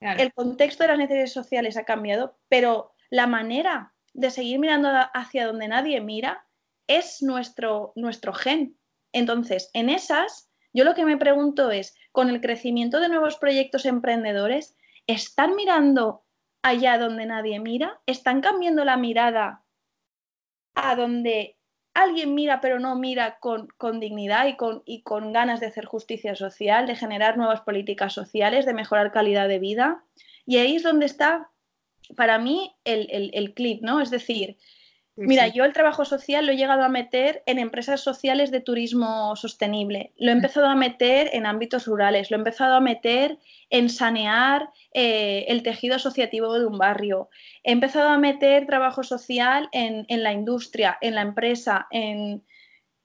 El 0.00 0.34
contexto 0.34 0.84
de 0.84 0.88
las 0.88 0.98
necesidades 0.98 1.32
sociales 1.32 1.78
ha 1.78 1.84
cambiado, 1.84 2.36
pero 2.50 2.92
la 3.08 3.26
manera 3.26 3.94
de 4.12 4.30
seguir 4.30 4.58
mirando 4.58 4.90
hacia 5.14 5.46
donde 5.46 5.68
nadie 5.68 6.02
mira 6.02 6.46
es 6.86 7.22
nuestro, 7.22 7.94
nuestro 7.96 8.34
gen. 8.34 8.76
Entonces, 9.14 9.70
en 9.72 9.88
esas, 9.88 10.50
yo 10.74 10.84
lo 10.84 10.94
que 10.94 11.06
me 11.06 11.16
pregunto 11.16 11.70
es, 11.70 11.96
con 12.12 12.28
el 12.28 12.42
crecimiento 12.42 13.00
de 13.00 13.08
nuevos 13.08 13.38
proyectos 13.38 13.86
emprendedores, 13.86 14.76
¿están 15.06 15.56
mirando 15.56 16.26
allá 16.62 16.98
donde 16.98 17.24
nadie 17.24 17.60
mira? 17.60 17.98
¿Están 18.04 18.42
cambiando 18.42 18.84
la 18.84 18.98
mirada 18.98 19.64
a 20.74 20.96
donde 20.96 21.55
alguien 21.96 22.34
mira 22.34 22.60
pero 22.60 22.78
no 22.78 22.94
mira 22.96 23.38
con, 23.40 23.68
dignidad 24.00 24.46
y 24.46 24.56
con, 24.56 24.82
y 24.84 25.02
con, 25.02 25.32
ganas 25.32 25.60
de 25.60 25.66
hacer 25.66 25.86
justicia 25.86 26.34
social, 26.34 26.86
de 26.86 26.94
generar 26.94 27.36
nuevas 27.36 27.62
políticas 27.62 28.12
sociales, 28.12 28.66
de 28.66 28.74
mejorar 28.74 29.12
calidad 29.12 29.48
de 29.48 29.58
vida. 29.58 30.04
Y 30.44 30.58
ahí 30.58 30.76
es 30.76 30.82
donde 30.82 31.06
está, 31.06 31.50
para 32.14 32.38
mí, 32.38 32.74
el, 32.84 33.08
el, 33.10 33.30
el 33.34 33.54
clip, 33.54 33.82
¿no? 33.82 34.00
Es 34.00 34.10
decir, 34.10 34.58
Mira, 35.16 35.48
yo 35.48 35.64
el 35.64 35.72
trabajo 35.72 36.04
social 36.04 36.44
lo 36.44 36.52
he 36.52 36.56
llegado 36.56 36.82
a 36.82 36.90
meter 36.90 37.42
en 37.46 37.58
empresas 37.58 38.02
sociales 38.02 38.50
de 38.50 38.60
turismo 38.60 39.34
sostenible, 39.34 40.12
lo 40.18 40.30
he 40.30 40.34
mm. 40.34 40.38
empezado 40.38 40.66
a 40.66 40.74
meter 40.74 41.30
en 41.32 41.46
ámbitos 41.46 41.86
rurales, 41.86 42.30
lo 42.30 42.36
he 42.36 42.38
empezado 42.38 42.74
a 42.74 42.80
meter 42.80 43.38
en 43.70 43.88
sanear 43.88 44.68
eh, 44.92 45.46
el 45.48 45.62
tejido 45.62 45.96
asociativo 45.96 46.58
de 46.58 46.66
un 46.66 46.76
barrio, 46.76 47.30
he 47.64 47.72
empezado 47.72 48.10
a 48.10 48.18
meter 48.18 48.66
trabajo 48.66 49.02
social 49.02 49.70
en, 49.72 50.04
la 50.22 50.32
industria, 50.32 50.98
en 51.00 51.14
la 51.14 51.22
empresa, 51.22 51.86
en, 51.90 52.44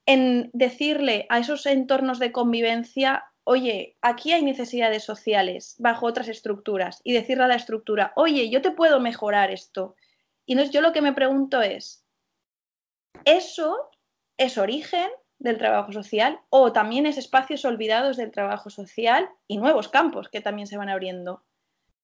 en 0.06 0.50
decirle 0.51 1.27
a 1.30 1.39
esos 1.39 1.65
entornos 1.65 2.20
de 2.20 2.34
convivencia 2.34 3.24
oye, 3.44 3.98
aquí 4.01 4.34
hay 4.34 4.44
necesidades 4.44 5.03
sociales 5.03 5.75
bajo 5.80 6.06
otras 6.06 6.27
estructuras 6.27 7.01
y 7.03 7.13
decirle 7.13 7.46
a 7.46 7.48
la 7.48 7.56
estructura, 7.56 8.13
oye, 8.15 8.50
yo 8.50 8.62
te 8.62 8.72
puedo 8.72 9.00
mejorar 9.00 9.51
esto. 9.51 9.96
Y 10.46 10.53
entonces 10.53 10.74
yo 10.74 10.82
lo 10.82 10.91
que 10.91 11.01
me 11.01 11.13
pregunto 11.13 11.62
es, 11.62 12.00
eso 13.25 13.89
es 14.37 14.57
origen 14.57 15.09
del 15.39 15.57
trabajo 15.57 15.91
social 15.91 16.39
o 16.49 16.71
también 16.71 17.05
es 17.05 17.17
espacios 17.17 17.65
olvidados 17.65 18.17
del 18.17 18.31
trabajo 18.31 18.69
social 18.69 19.29
y 19.47 19.57
nuevos 19.57 19.87
campos 19.87 20.29
que 20.29 20.41
también 20.41 20.67
se 20.67 20.77
van 20.77 20.89
abriendo. 20.89 21.43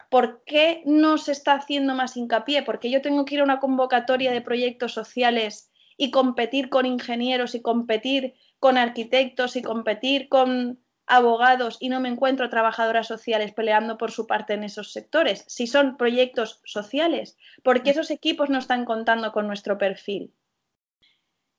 ¿Por 0.09 0.43
qué 0.45 0.81
no 0.86 1.17
se 1.17 1.33
está 1.33 1.53
haciendo 1.53 1.93
más 1.93 2.15
hincapié? 2.17 2.63
Porque 2.63 2.89
yo 2.89 3.01
tengo 3.01 3.25
que 3.25 3.36
ir 3.36 3.41
a 3.41 3.43
una 3.43 3.59
convocatoria 3.59 4.31
de 4.31 4.41
proyectos 4.41 4.93
sociales 4.93 5.71
y 5.97 6.12
competir 6.12 6.69
con 6.69 6.86
ingenieros 6.86 7.55
y 7.55 7.62
competir 7.62 8.36
con 8.59 8.77
arquitectos 8.77 9.55
y 9.55 9.62
competir 9.62 10.29
con 10.29 10.79
abogados 11.07 11.77
y 11.79 11.89
no 11.89 12.00
me 12.00 12.09
encuentro 12.09 12.50
trabajadoras 12.50 13.07
sociales 13.07 13.53
peleando 13.53 13.97
por 13.97 14.12
su 14.12 14.27
parte 14.27 14.53
en 14.53 14.63
esos 14.63 14.91
sectores, 14.91 15.45
si 15.47 15.65
son 15.65 15.97
proyectos 15.97 16.62
sociales, 16.65 17.38
porque 17.63 17.91
esos 17.91 18.12
equipos 18.12 18.50
no 18.50 18.59
están 18.59 18.83
contando 18.83 19.31
con 19.31 19.47
nuestro 19.47 19.77
perfil. 19.77 20.33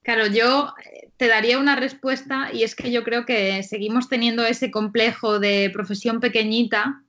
Claro, 0.09 0.27
yo 0.27 0.73
eh, 0.87 1.11
te 1.19 1.29
daría 1.29 1.59
una 1.59 1.77
respuesta 1.77 2.49
y 2.51 2.63
es 2.63 2.75
que 2.75 2.91
yo 2.91 3.05
creo 3.05 3.27
que 3.27 3.63
seguimos 3.63 4.09
teniendo 4.09 4.43
ese 4.47 4.71
complejo 4.71 5.39
de 5.39 5.69
profesión 5.71 6.19
pequeñita 6.19 7.03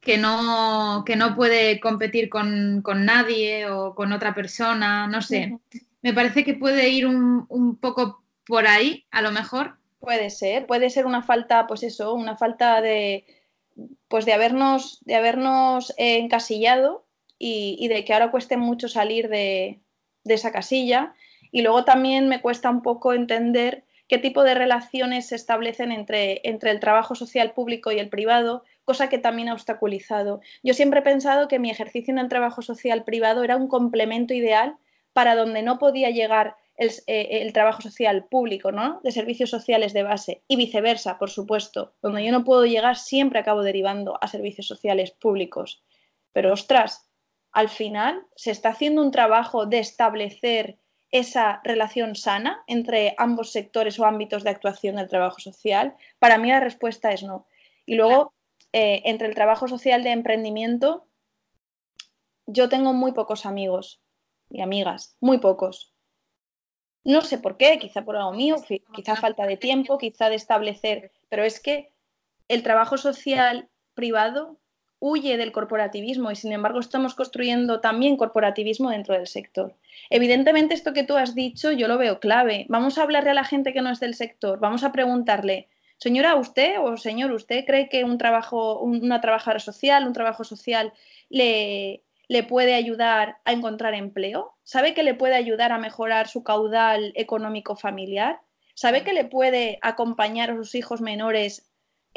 que, 0.00 0.16
no, 0.16 1.02
que 1.04 1.14
no 1.14 1.36
puede 1.36 1.78
competir 1.78 2.30
con, 2.30 2.82
nadie 3.04 3.68
o 3.68 3.94
con 3.94 4.14
otra 4.14 4.34
persona, 4.34 5.06
no 5.08 5.20
sé. 5.20 5.58
Me 6.00 6.14
parece 6.14 6.42
que 6.42 6.54
puede 6.54 6.88
ir 6.88 7.06
un, 7.06 7.76
poco 7.82 8.24
por 8.46 8.66
ahí, 8.66 9.04
a 9.10 9.20
lo 9.20 9.30
mejor. 9.30 9.76
Puede 10.00 10.30
ser, 10.30 10.64
puede 10.64 10.88
ser 10.88 11.04
una 11.04 11.22
falta, 11.22 11.66
pues 11.66 11.82
eso, 11.82 12.14
una 12.14 12.38
falta 12.38 12.80
de, 12.80 13.26
pues 14.08 14.24
de 14.24 14.32
habernos, 14.32 15.00
de 15.04 15.16
habernos 15.16 15.92
encasillado 15.98 17.04
y, 17.38 17.88
de 17.88 18.06
que 18.06 18.14
ahora 18.14 18.30
cueste 18.30 18.56
mucho 18.56 18.88
salir 18.88 19.28
de, 19.28 19.82
de 20.24 20.34
esa 20.34 20.50
casilla 20.50 21.14
y 21.50 21.62
luego 21.62 21.84
también 21.84 22.28
me 22.28 22.40
cuesta 22.40 22.70
un 22.70 22.82
poco 22.82 23.12
entender 23.12 23.84
qué 24.08 24.18
tipo 24.18 24.42
de 24.42 24.54
relaciones 24.54 25.28
se 25.28 25.36
establecen 25.36 25.92
entre, 25.92 26.40
entre 26.44 26.70
el 26.70 26.80
trabajo 26.80 27.14
social 27.14 27.52
público 27.52 27.90
y 27.92 27.98
el 27.98 28.08
privado, 28.08 28.64
cosa 28.84 29.08
que 29.08 29.18
también 29.18 29.48
ha 29.48 29.54
obstaculizado. 29.54 30.40
Yo 30.62 30.74
siempre 30.74 31.00
he 31.00 31.02
pensado 31.02 31.48
que 31.48 31.58
mi 31.58 31.70
ejercicio 31.70 32.12
en 32.12 32.18
el 32.18 32.28
trabajo 32.28 32.62
social 32.62 33.04
privado 33.04 33.42
era 33.42 33.56
un 33.56 33.68
complemento 33.68 34.34
ideal 34.34 34.76
para 35.12 35.34
donde 35.34 35.62
no 35.62 35.78
podía 35.78 36.10
llegar 36.10 36.56
el, 36.76 36.90
eh, 37.06 37.50
trabajo 37.52 37.80
social 37.80 38.26
público, 38.26 38.70
¿no? 38.70 39.00
De 39.02 39.10
servicios 39.10 39.50
sociales 39.50 39.92
de 39.92 40.02
base 40.02 40.42
y 40.46 40.56
viceversa, 40.56 41.18
por 41.18 41.30
supuesto. 41.30 41.94
Donde 42.02 42.24
yo 42.24 42.32
no 42.32 42.44
puedo 42.44 42.66
llegar, 42.66 42.96
siempre 42.96 43.38
acabo 43.38 43.62
derivando 43.62 44.18
a 44.20 44.28
servicios 44.28 44.66
sociales 44.66 45.10
públicos. 45.10 45.82
Pero 46.32 46.52
ostras, 46.52 47.08
al 47.52 47.70
final 47.70 48.26
se 48.36 48.50
está 48.50 48.68
haciendo 48.68 49.02
un 49.02 49.10
trabajo 49.10 49.64
de 49.64 49.78
establecer 49.78 50.78
esa 51.10 51.60
relación 51.64 52.14
sana 52.14 52.62
entre 52.66 53.14
ambos 53.18 53.52
sectores 53.52 53.98
o 53.98 54.04
ámbitos 54.04 54.44
de 54.44 54.50
actuación 54.50 54.96
del 54.96 55.08
trabajo 55.08 55.40
social? 55.40 55.94
Para 56.18 56.38
mí 56.38 56.48
la 56.48 56.60
respuesta 56.60 57.12
es 57.12 57.22
no. 57.22 57.46
Y 57.84 57.94
luego, 57.94 58.34
eh, 58.72 59.02
entre 59.04 59.28
el 59.28 59.34
trabajo 59.34 59.68
social 59.68 60.02
de 60.02 60.10
emprendimiento, 60.10 61.06
yo 62.46 62.68
tengo 62.68 62.92
muy 62.92 63.12
pocos 63.12 63.46
amigos 63.46 64.00
y 64.50 64.60
amigas, 64.60 65.16
muy 65.20 65.38
pocos. 65.38 65.92
No 67.04 67.20
sé 67.20 67.38
por 67.38 67.56
qué, 67.56 67.78
quizá 67.78 68.04
por 68.04 68.16
algo 68.16 68.32
mío, 68.32 68.56
quizá 68.92 69.14
falta 69.14 69.46
de 69.46 69.56
tiempo, 69.56 69.98
quizá 69.98 70.28
de 70.28 70.34
establecer 70.34 71.12
pero 71.28 71.44
es 71.44 71.60
que 71.60 71.92
el 72.48 72.62
trabajo 72.62 72.96
social 72.96 73.68
privado 73.94 74.58
huye 74.98 75.36
del 75.36 75.52
corporativismo 75.52 76.30
y 76.30 76.36
sin 76.36 76.52
embargo 76.52 76.80
estamos 76.80 77.14
construyendo 77.14 77.80
también 77.80 78.16
corporativismo 78.16 78.90
dentro 78.90 79.14
del 79.14 79.26
sector. 79.26 79.74
Evidentemente 80.10 80.74
esto 80.74 80.92
que 80.92 81.04
tú 81.04 81.16
has 81.16 81.34
dicho 81.34 81.72
yo 81.72 81.88
lo 81.88 81.98
veo 81.98 82.20
clave. 82.20 82.66
Vamos 82.68 82.98
a 82.98 83.02
hablarle 83.02 83.30
a 83.30 83.34
la 83.34 83.44
gente 83.44 83.72
que 83.72 83.82
no 83.82 83.90
es 83.90 84.00
del 84.00 84.14
sector, 84.14 84.58
vamos 84.58 84.84
a 84.84 84.92
preguntarle, 84.92 85.68
señora, 85.98 86.36
¿usted 86.36 86.80
o 86.80 86.96
señor, 86.96 87.32
usted 87.32 87.64
cree 87.64 87.88
que 87.88 88.04
un 88.04 88.18
trabajo, 88.18 88.80
una 88.80 89.20
trabajadora 89.20 89.60
social, 89.60 90.06
un 90.06 90.12
trabajo 90.12 90.44
social 90.44 90.92
le, 91.28 92.02
le 92.28 92.42
puede 92.42 92.74
ayudar 92.74 93.38
a 93.44 93.52
encontrar 93.52 93.94
empleo? 93.94 94.54
¿Sabe 94.62 94.94
que 94.94 95.02
le 95.02 95.14
puede 95.14 95.34
ayudar 95.34 95.72
a 95.72 95.78
mejorar 95.78 96.28
su 96.28 96.42
caudal 96.42 97.12
económico 97.14 97.76
familiar? 97.76 98.40
¿Sabe 98.74 99.04
que 99.04 99.14
le 99.14 99.24
puede 99.24 99.78
acompañar 99.80 100.50
a 100.50 100.56
sus 100.56 100.74
hijos 100.74 101.00
menores 101.00 101.66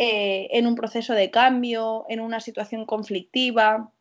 eh, 0.01 0.47
en 0.57 0.65
un 0.65 0.75
proceso 0.75 1.13
de 1.13 1.29
cambio, 1.29 2.05
en 2.07 2.21
una 2.21 2.39
situación 2.39 2.85
conflictiva. 2.85 3.91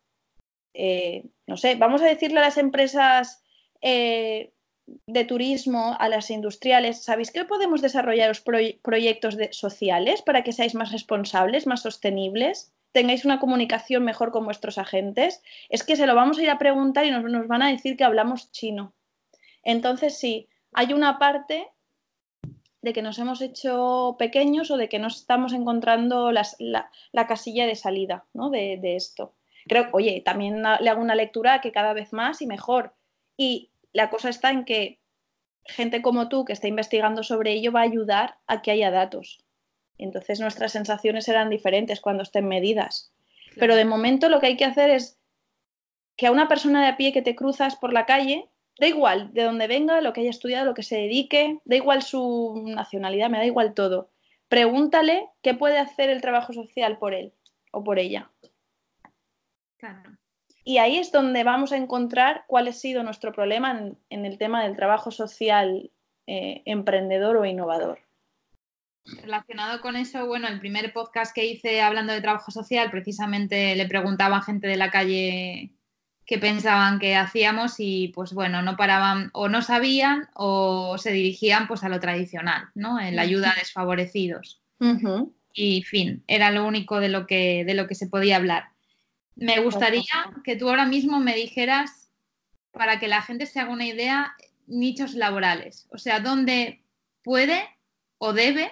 Eh, 0.73 1.25
no 1.45 1.57
sé, 1.57 1.75
vamos 1.75 2.01
a 2.01 2.05
decirle 2.05 2.39
a 2.39 2.43
las 2.43 2.57
empresas 2.57 3.43
eh, 3.81 4.53
de 4.85 5.25
turismo, 5.25 5.97
a 5.99 6.07
las 6.07 6.31
industriales, 6.31 7.03
¿sabéis 7.03 7.31
que 7.31 7.43
podemos 7.43 7.81
desarrollar 7.81 8.31
proyectos 8.81 9.35
sociales 9.51 10.21
para 10.21 10.45
que 10.45 10.53
seáis 10.53 10.73
más 10.73 10.93
responsables, 10.93 11.67
más 11.67 11.81
sostenibles? 11.81 12.71
tengáis 12.93 13.25
una 13.25 13.39
comunicación 13.39 14.03
mejor 14.05 14.31
con 14.31 14.45
vuestros 14.45 14.77
agentes, 14.77 15.43
es 15.67 15.83
que 15.83 15.97
se 15.97 16.07
lo 16.07 16.15
vamos 16.15 16.39
a 16.39 16.43
ir 16.43 16.49
a 16.49 16.57
preguntar 16.57 17.05
y 17.05 17.11
nos 17.11 17.47
van 17.47 17.61
a 17.61 17.69
decir 17.69 17.97
que 17.97 18.05
hablamos 18.05 18.51
chino. 18.51 18.93
Entonces, 19.63 20.17
sí, 20.17 20.47
hay 20.71 20.93
una 20.93 21.19
parte 21.19 21.67
de 22.81 22.93
que 22.93 23.01
nos 23.01 23.19
hemos 23.19 23.41
hecho 23.41 24.15
pequeños 24.17 24.71
o 24.71 24.77
de 24.77 24.87
que 24.87 24.99
no 24.99 25.07
estamos 25.07 25.53
encontrando 25.53 26.31
la, 26.31 27.27
casilla 27.27 27.65
de 27.65 27.75
salida 27.75 28.25
de, 28.33 28.95
esto. 28.95 29.33
Creo, 29.67 29.89
oye, 29.91 30.21
también 30.21 30.63
le 30.63 30.89
hago 30.89 31.01
una 31.01 31.15
lectura 31.15 31.61
que 31.61 31.71
cada 31.71 31.93
vez 31.93 32.13
más 32.13 32.41
y 32.41 32.47
mejor. 32.47 32.93
Y 33.37 33.71
la 33.91 34.09
cosa 34.09 34.29
está 34.29 34.51
en 34.51 34.65
que 34.65 34.99
gente 35.65 36.01
como 36.01 36.29
tú 36.29 36.45
que 36.45 36.53
está 36.53 36.67
investigando 36.67 37.23
sobre 37.23 37.51
ello 37.51 37.71
va 37.71 37.81
a 37.81 37.83
ayudar 37.83 38.37
a 38.47 38.61
que 38.61 38.71
haya 38.71 38.91
datos. 38.91 39.43
Entonces 39.97 40.39
nuestras 40.39 40.71
sensaciones 40.71 41.25
serán 41.25 41.49
diferentes 41.49 41.99
cuando 41.99 42.23
estén 42.23 42.47
medidas. 42.47 43.11
Pero 43.57 43.75
de 43.75 43.85
momento 43.85 44.29
lo 44.29 44.39
que 44.39 44.47
hay 44.47 44.57
que 44.57 44.65
hacer 44.65 44.89
es 44.89 45.19
que 46.15 46.27
a 46.27 46.31
una 46.31 46.47
persona 46.47 46.81
de 46.81 46.87
a 46.87 46.97
pie 46.97 47.11
que 47.11 47.21
te 47.21 47.35
cruzas 47.35 47.75
por 47.75 47.91
la 47.91 48.05
calle 48.05 48.49
da 48.79 48.87
igual 48.87 49.33
de 49.33 49.43
dónde 49.43 49.67
venga, 49.67 50.01
lo 50.01 50.13
que 50.13 50.21
haya 50.21 50.29
estudiado, 50.29 50.65
lo 50.65 50.73
que 50.73 50.83
se 50.83 50.95
dedique, 50.95 51.59
da 51.65 51.75
igual 51.75 52.01
su 52.01 52.63
nacionalidad, 52.65 53.29
me 53.29 53.37
da 53.37 53.45
igual 53.45 53.73
todo. 53.73 54.09
Pregúntale 54.47 55.27
qué 55.41 55.53
puede 55.53 55.77
hacer 55.77 56.09
el 56.09 56.21
trabajo 56.21 56.53
social 56.53 56.97
por 56.97 57.13
él 57.13 57.33
o 57.71 57.83
por 57.83 57.99
ella. 57.99 58.31
Y 60.63 60.77
ahí 60.77 60.97
es 60.97 61.11
donde 61.11 61.43
vamos 61.43 61.71
a 61.71 61.77
encontrar 61.77 62.43
cuál 62.47 62.67
ha 62.67 62.73
sido 62.73 63.03
nuestro 63.03 63.31
problema 63.31 63.91
en, 64.09 64.25
el 64.25 64.37
tema 64.37 64.63
del 64.63 64.75
trabajo 64.75 65.11
social 65.11 65.91
eh, 66.27 66.61
emprendedor 66.65 67.37
o 67.37 67.45
innovador. 67.45 67.99
Relacionado 69.21 69.81
con 69.81 69.95
eso, 69.95 70.27
bueno, 70.27 70.47
el 70.47 70.59
primer 70.59 70.93
podcast 70.93 71.33
que 71.33 71.45
hice 71.45 71.81
hablando 71.81 72.13
de 72.13 72.21
trabajo 72.21 72.51
social, 72.51 72.91
precisamente 72.91 73.75
le 73.75 73.87
preguntaba 73.87 74.37
a 74.37 74.41
gente 74.41 74.67
de 74.67 74.77
la 74.77 74.91
calle 74.91 75.71
que 76.29 76.37
pensaban 76.37 76.99
que 76.99 77.15
hacíamos 77.15 77.79
y 77.79 78.09
pues 78.09 78.33
bueno, 78.33 78.61
no 78.61 78.77
paraban 78.77 79.31
o 79.33 79.49
no 79.49 79.63
sabían 79.63 80.29
o 80.35 80.95
se 80.99 81.11
dirigían 81.11 81.67
pues 81.67 81.83
a 81.83 81.89
lo 81.89 81.99
tradicional, 81.99 82.67
¿no? 82.75 82.99
En 82.99 83.15
la 83.15 83.23
ayuda 83.23 83.49
a 83.49 83.55
desfavorecidos. 83.55 84.61
Y 85.53 85.81
fin, 85.81 86.23
era 86.27 86.51
lo 86.51 86.67
único 86.67 86.99
de 86.99 87.09
lo 87.09 87.25
que, 87.25 87.65
de 87.65 87.73
lo 87.73 87.87
que 87.87 87.95
se 87.95 88.05
podía 88.05 88.35
hablar. 88.35 88.65
Me 89.35 89.59
gustaría 89.59 90.03
que 90.43 90.55
tú 90.55 90.69
ahora 90.69 90.85
mismo 90.85 91.19
me 91.19 91.33
dijeras, 91.33 92.11
para 92.69 92.99
que 92.99 93.07
la 93.07 93.23
gente 93.23 93.47
se 93.47 93.59
haga 93.59 93.71
una 93.71 93.87
idea, 93.87 94.35
nichos 94.67 95.15
laborales. 95.15 95.87
O 95.89 95.97
sea, 95.97 96.19
dónde 96.19 96.83
puede 97.23 97.63
o 98.19 98.33
debe, 98.33 98.71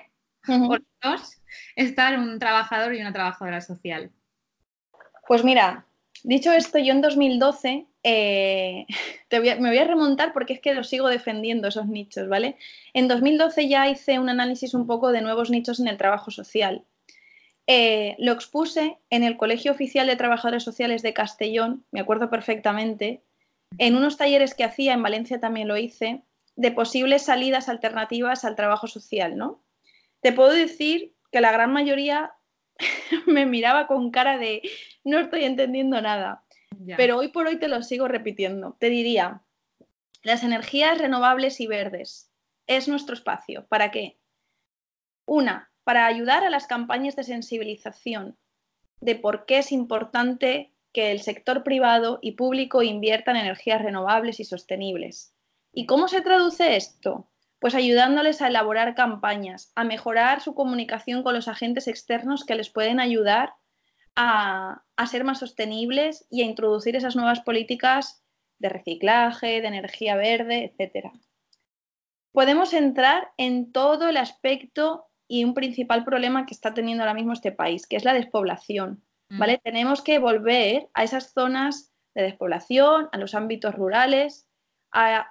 dos, 1.01 1.41
estar 1.75 2.19
un 2.19 2.37
trabajador 2.37 2.93
y 2.93 3.01
una 3.01 3.13
trabajadora 3.13 3.61
social. 3.61 4.11
Pues 5.27 5.43
mira, 5.43 5.87
Dicho 6.23 6.51
esto, 6.51 6.79
yo 6.79 6.93
en 6.93 7.01
2012 7.01 7.85
eh, 8.03 8.85
me 9.31 9.69
voy 9.69 9.77
a 9.77 9.83
remontar 9.83 10.33
porque 10.33 10.53
es 10.53 10.59
que 10.59 10.73
lo 10.73 10.83
sigo 10.83 11.07
defendiendo 11.07 11.67
esos 11.67 11.87
nichos, 11.87 12.27
¿vale? 12.27 12.57
En 12.93 13.07
2012 13.07 13.67
ya 13.67 13.87
hice 13.89 14.19
un 14.19 14.29
análisis 14.29 14.73
un 14.73 14.87
poco 14.87 15.11
de 15.11 15.21
nuevos 15.21 15.49
nichos 15.49 15.79
en 15.79 15.87
el 15.87 15.97
trabajo 15.97 16.31
social. 16.31 16.83
Eh, 17.67 18.15
lo 18.19 18.31
expuse 18.31 18.97
en 19.09 19.23
el 19.23 19.35
Colegio 19.35 19.73
Oficial 19.73 20.07
de 20.07 20.15
Trabajadores 20.15 20.63
Sociales 20.63 21.01
de 21.01 21.13
Castellón, 21.13 21.83
me 21.91 21.99
acuerdo 21.99 22.29
perfectamente, 22.29 23.21
en 23.77 23.97
unos 23.97 24.15
talleres 24.15 24.55
que 24.55 24.63
hacía, 24.63 24.93
en 24.93 25.03
Valencia 25.03 25.41
también 25.41 25.67
lo 25.67 25.75
hice, 25.75 26.21
de 26.55 26.71
posibles 26.71 27.23
salidas 27.23 27.67
alternativas 27.67 28.45
al 28.45 28.55
trabajo 28.55 28.87
social, 28.87 29.37
¿no? 29.37 29.61
Te 30.21 30.31
puedo 30.31 30.51
decir 30.51 31.13
que 31.31 31.41
la 31.41 31.51
gran 31.51 31.73
mayoría 31.73 32.31
me 33.27 33.45
miraba 33.45 33.85
con 33.87 34.11
cara 34.11 34.37
de 34.37 34.61
no 35.07 35.19
estoy 35.19 35.45
entendiendo 35.45 36.01
nada. 36.01 36.43
Pero 36.95 37.17
hoy 37.17 37.29
por 37.29 37.47
hoy 37.47 37.57
te 37.57 37.67
lo 37.67 37.81
sigo 37.81 38.07
repitiendo. 38.07 38.75
Te 38.79 38.89
diría, 38.89 39.41
las 40.21 40.43
energías 40.43 40.97
renovables 40.97 41.59
y 41.59 41.67
verdes 41.67 42.29
es 42.67 42.87
nuestro 42.87 43.15
espacio. 43.15 43.65
¿Para 43.67 43.89
qué? 43.89 44.19
Una, 45.25 45.71
para 45.83 46.05
ayudar 46.05 46.43
a 46.43 46.49
las 46.49 46.67
campañas 46.67 47.15
de 47.15 47.23
sensibilización 47.23 48.37
de 48.99 49.15
por 49.15 49.45
qué 49.45 49.59
es 49.59 49.71
importante 49.71 50.73
que 50.91 51.11
el 51.11 51.21
sector 51.21 51.63
privado 51.63 52.19
y 52.21 52.33
público 52.33 52.81
inviertan 52.81 53.35
en 53.35 53.43
energías 53.43 53.81
renovables 53.81 54.39
y 54.39 54.43
sostenibles. 54.43 55.33
¿Y 55.71 55.85
cómo 55.85 56.07
se 56.07 56.21
traduce 56.21 56.75
esto? 56.75 57.29
Pues 57.59 57.75
ayudándoles 57.75 58.41
a 58.41 58.47
elaborar 58.47 58.95
campañas, 58.95 59.71
a 59.75 59.83
mejorar 59.83 60.41
su 60.41 60.53
comunicación 60.53 61.23
con 61.23 61.33
los 61.33 61.47
agentes 61.47 61.87
externos 61.87 62.45
que 62.45 62.55
les 62.55 62.69
pueden 62.69 62.99
ayudar 62.99 63.53
a, 64.17 64.83
ser 65.09 65.23
más 65.23 65.39
sostenibles 65.39 66.25
y 66.29 66.41
a 66.41 66.45
introducir 66.45 66.95
esas 66.95 67.15
nuevas 67.15 67.39
políticas 67.41 68.23
de 68.57 68.69
reciclaje, 68.69 69.61
de 69.61 69.67
energía 69.67 70.15
verde, 70.15 70.73
etc. 70.75 71.11
Podemos 72.31 72.73
entrar 72.73 73.29
en 73.37 73.71
todo 73.71 74.09
el 74.09 74.17
aspecto 74.17 75.05
y 75.27 75.43
un 75.43 75.53
principal 75.53 76.03
problema 76.03 76.45
que 76.45 76.53
está 76.53 76.73
teniendo 76.73 77.03
ahora 77.03 77.13
mismo 77.13 77.33
este 77.33 77.51
país, 77.51 77.85
que 77.85 77.95
es 77.95 78.05
la 78.05 78.13
despoblación. 78.13 79.03
Mm. 79.29 79.39
¿vale? 79.39 79.61
Tenemos 79.63 80.01
que 80.01 80.17
volver 80.17 80.89
a 80.95 81.03
esas 81.03 81.31
zonas 81.33 81.93
de 82.15 82.23
despoblación, 82.23 83.09
a 83.11 83.17
los 83.17 83.35
ámbitos 83.35 83.75
rurales, 83.75 84.49
a, 84.91 85.27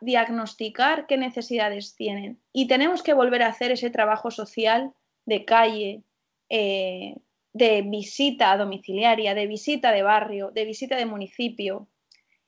diagnosticar 0.00 1.06
qué 1.06 1.16
necesidades 1.16 1.96
tienen. 1.96 2.40
Y 2.52 2.68
tenemos 2.68 3.02
que 3.02 3.14
volver 3.14 3.42
a 3.42 3.48
hacer 3.48 3.72
ese 3.72 3.90
trabajo 3.90 4.30
social 4.30 4.92
de 5.26 5.44
calle, 5.44 6.04
eh, 6.48 7.16
de 7.52 7.82
visita 7.82 8.56
domiciliaria, 8.56 9.34
de 9.34 9.46
visita 9.46 9.92
de 9.92 10.02
barrio, 10.02 10.50
de 10.50 10.64
visita 10.64 10.96
de 10.96 11.06
municipio. 11.06 11.88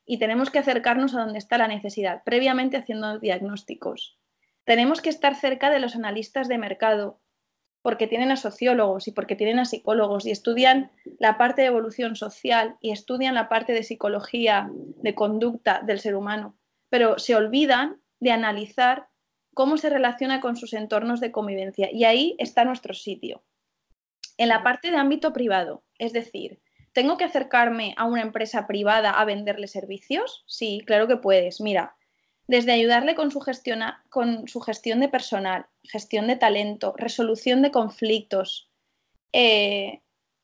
Y 0.07 0.19
tenemos 0.19 0.51
que 0.51 0.59
acercarnos 0.59 1.15
a 1.15 1.21
donde 1.21 1.39
está 1.39 1.59
la 1.59 1.69
necesidad, 1.69 2.23
previamente 2.25 2.77
haciendo 2.77 3.19
diagnósticos. 3.19 4.19
Tenemos 4.65 5.01
que 5.01 5.11
estar 5.11 5.35
cerca 5.35 5.71
de 5.71 5.79
los 5.79 5.95
analistas 5.95 6.49
de 6.49 6.59
mercado, 6.59 7.21
porque 7.83 8.07
tienen 8.07 8.31
a 8.31 8.37
sociólogos 8.37 9.09
y 9.09 9.13
porque 9.13 9.37
tienen 9.37 9.59
a 9.59 9.67
psicólogos 9.67 10.25
y 10.25 10.31
estudian 10.31 10.91
la 11.19 11.37
parte 11.37 11.61
de 11.61 11.69
evolución 11.69 12.17
social 12.17 12.77
y 12.81 12.93
estudian 12.93 13.35
la 13.35 13.51
parte 13.51 13.75
de 13.75 13.83
psicología, 13.83 14.71
de 14.73 15.15
conducta 15.15 15.83
del 15.85 16.01
ser 16.01 16.15
humano, 16.15 16.57
pero 16.89 17.19
se 17.19 17.37
olvidan 17.37 18.01
de 18.21 18.31
analizar 18.31 19.09
cómo 19.53 19.77
se 19.77 19.91
relaciona 19.91 20.41
con 20.41 20.57
sus 20.57 20.73
entornos 20.73 21.21
de 21.21 21.31
convivencia 21.31 21.91
y 21.93 22.05
ahí 22.05 22.37
está 22.39 22.65
nuestro 22.65 22.95
sitio. 22.95 23.43
En 24.37 24.49
la 24.49 24.63
parte 24.63 24.91
de 24.91 24.97
ámbito 24.97 25.33
privado, 25.33 25.85
es 25.99 26.13
decir, 26.13 26.61
¿tengo 26.93 27.17
que 27.17 27.25
acercarme 27.25 27.95
a 27.97 28.05
una 28.05 28.23
empresa 28.23 28.67
privada 28.67 29.11
a 29.11 29.25
venderle 29.25 29.69
servicios? 29.69 30.45
Sí, 30.47 30.83
claro 30.87 31.07
que 31.07 31.17
puedes. 31.17 31.61
Mira, 31.61 31.97
desde 32.47 32.73
ayudarle 32.73 33.15
con 33.15 33.31
su, 33.31 33.41
con 34.11 34.49
su 34.49 34.61
gestión 34.61 35.01
de 35.01 35.09
personal, 35.09 35.67
gestión 35.83 36.27
de 36.27 36.37
talento, 36.37 36.95
resolución 36.97 37.63
de 37.63 37.71
conflictos, 37.71 38.71
eh, 39.33 40.03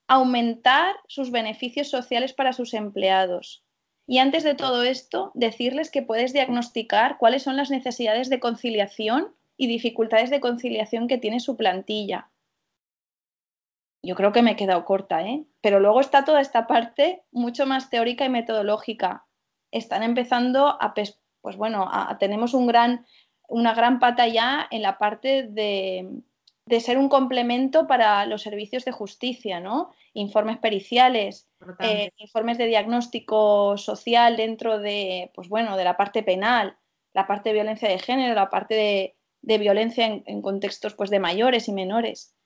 aumentar 0.09 0.97
sus 1.07 1.31
beneficios 1.31 1.89
sociales 1.89 2.33
para 2.33 2.53
sus 2.53 2.75
empleados. 2.75 3.65
Y 4.07 4.19
antes 4.19 4.43
de 4.43 4.55
todo 4.55 4.83
esto, 4.83 5.31
decirles 5.35 5.91
que 5.91 6.03
puedes 6.03 6.33
diagnosticar 6.33 7.17
cuáles 7.19 7.45
son 7.45 7.57
las 7.57 7.71
necesidades 7.71 8.29
de 8.29 8.41
conciliación 8.41 9.35
y 9.57 9.69
dificultades 9.69 10.31
de 10.31 10.41
conciliación 10.41 11.07
que 11.07 11.19
tiene 11.19 11.39
su 11.39 11.57
plantilla. 11.57 12.31
Yo 14.03 14.15
creo 14.15 14.33
que 14.33 14.43
me 14.43 14.53
he 14.53 14.57
quedado 14.57 14.85
corta, 14.85 15.23
¿eh? 15.23 15.45
Pero 15.61 15.81
luego 15.81 16.01
está 16.01 16.25
toda 16.25 16.41
esta 16.41 16.67
parte 16.67 17.23
mucho 17.31 17.67
más 17.67 17.91
teórica 17.91 18.25
y 18.25 18.31
metodológica. 18.31 19.27
Están 19.71 20.03
empezando 20.03 20.67
a, 20.81 20.95
pues 20.95 21.57
bueno, 21.57 21.91
tenemos 22.19 22.55
un 22.55 22.67
gran, 22.67 23.07
una 23.49 23.75
gran 23.75 23.99
pata 23.99 24.27
ya 24.27 24.67
en 24.71 24.83
la 24.83 24.99
parte 24.99 25.45
de, 25.45 26.23
de 26.71 26.81
ser 26.81 26.99
un 26.99 27.09
complemento 27.09 27.89
para 27.89 28.25
los 28.27 28.43
servicios 28.43 28.85
de 28.85 28.93
justicia, 28.93 29.59
¿no? 29.59 29.91
Informes 30.13 30.59
periciales, 30.59 31.49
eh, 31.81 32.13
informes 32.17 32.59
de 32.59 32.67
diagnóstico 32.67 33.77
social 33.77 34.37
dentro 34.37 34.79
de, 34.79 35.33
pues 35.35 35.49
bueno, 35.49 35.77
de 35.77 35.83
la 35.83 35.97
parte 35.97 36.23
penal, 36.23 36.77
la 37.13 37.27
parte 37.27 37.49
de 37.49 37.55
violencia 37.55 37.89
de 37.89 37.99
género, 37.99 38.37
la 38.37 38.51
parte 38.51 39.17
de, 39.43 39.59
violencia 39.59 40.07
en, 40.07 40.43
contextos 40.43 40.95
pues, 40.95 41.11
de 41.11 41.19
mayores 41.19 41.67
y 41.67 41.73
menores. 41.73 42.37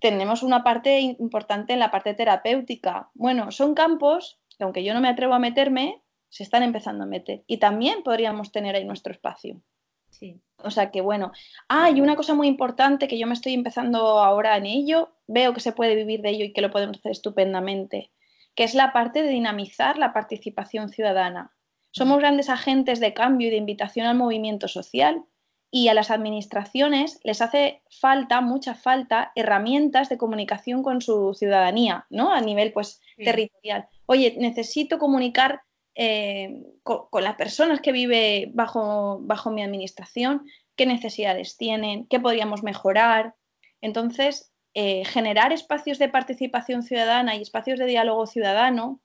Tenemos 0.00 0.42
una 0.42 0.62
parte 0.62 1.00
importante 1.00 1.72
en 1.72 1.78
la 1.80 1.90
parte 1.90 2.14
terapéutica. 2.14 3.10
Bueno, 3.14 3.50
son 3.50 3.74
campos 3.74 4.40
que 4.56 4.64
aunque 4.64 4.84
yo 4.84 4.94
no 4.94 5.00
me 5.00 5.08
atrevo 5.08 5.34
a 5.34 5.38
meterme, 5.38 6.02
se 6.28 6.42
están 6.42 6.62
empezando 6.62 7.04
a 7.04 7.06
meter. 7.06 7.44
Y 7.46 7.58
también 7.58 8.02
podríamos 8.02 8.52
tener 8.52 8.74
ahí 8.74 8.84
nuestro 8.84 9.12
espacio. 9.12 9.62
Sí. 10.10 10.40
O 10.62 10.70
sea 10.70 10.90
que 10.90 11.00
bueno. 11.00 11.32
Ah, 11.68 11.90
y 11.90 12.00
una 12.00 12.16
cosa 12.16 12.34
muy 12.34 12.48
importante 12.48 13.08
que 13.08 13.18
yo 13.18 13.26
me 13.26 13.34
estoy 13.34 13.54
empezando 13.54 14.18
ahora 14.18 14.56
en 14.56 14.66
ello, 14.66 15.12
veo 15.26 15.54
que 15.54 15.60
se 15.60 15.72
puede 15.72 15.94
vivir 15.94 16.20
de 16.22 16.30
ello 16.30 16.44
y 16.44 16.52
que 16.52 16.60
lo 16.60 16.70
podemos 16.70 16.98
hacer 16.98 17.12
estupendamente, 17.12 18.10
que 18.54 18.64
es 18.64 18.74
la 18.74 18.92
parte 18.92 19.22
de 19.22 19.30
dinamizar 19.30 19.98
la 19.98 20.12
participación 20.12 20.88
ciudadana. 20.88 21.54
Somos 21.90 22.18
grandes 22.18 22.48
agentes 22.48 23.00
de 23.00 23.14
cambio 23.14 23.48
y 23.48 23.50
de 23.50 23.56
invitación 23.56 24.06
al 24.06 24.16
movimiento 24.16 24.68
social 24.68 25.24
y 25.70 25.88
a 25.88 25.94
las 25.94 26.10
administraciones 26.10 27.20
les 27.24 27.42
hace 27.42 27.82
falta, 27.90 28.40
mucha 28.40 28.74
falta, 28.74 29.32
herramientas 29.34 30.08
de 30.08 30.16
comunicación 30.16 30.82
con 30.82 31.02
su 31.02 31.34
ciudadanía, 31.34 32.06
¿no? 32.08 32.32
A 32.32 32.40
nivel 32.40 32.72
pues 32.72 33.00
territorial. 33.16 33.86
Oye, 34.06 34.34
necesito 34.38 34.98
comunicar 34.98 35.62
eh, 35.94 36.62
con, 36.82 37.24
las 37.24 37.34
personas 37.34 37.80
que 37.80 37.92
viven 37.92 38.52
bajo, 38.54 39.18
bajo 39.20 39.50
mi 39.50 39.62
administración, 39.62 40.46
qué 40.76 40.86
necesidades 40.86 41.56
tienen, 41.56 42.06
qué 42.06 42.18
podríamos 42.18 42.62
mejorar. 42.62 43.34
Entonces, 43.82 44.52
eh, 44.74 45.04
generar 45.04 45.52
espacios 45.52 45.98
de 45.98 46.08
participación 46.08 46.82
ciudadana 46.82 47.34
y 47.36 47.42
espacios 47.42 47.78
de 47.78 47.86
diálogo 47.86 48.26
ciudadano, 48.26 49.00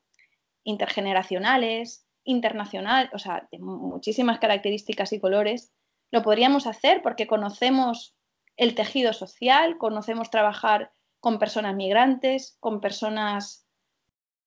intergeneracionales, 0.63 2.05
internacional, 2.23 3.09
o 3.11 3.19
sea, 3.19 3.49
de 3.51 3.59
muchísimas 3.59 4.39
características 4.39 5.11
y 5.11 5.19
colores, 5.19 5.73
lo 6.13 6.21
podríamos 6.21 6.67
hacer 6.67 7.01
porque 7.01 7.25
conocemos 7.25 8.15
el 8.55 8.75
tejido 8.75 9.13
social, 9.13 9.79
conocemos 9.79 10.29
trabajar 10.29 10.93
con 11.19 11.39
personas 11.39 11.73
migrantes, 11.75 12.55
con 12.59 12.81
personas 12.81 13.65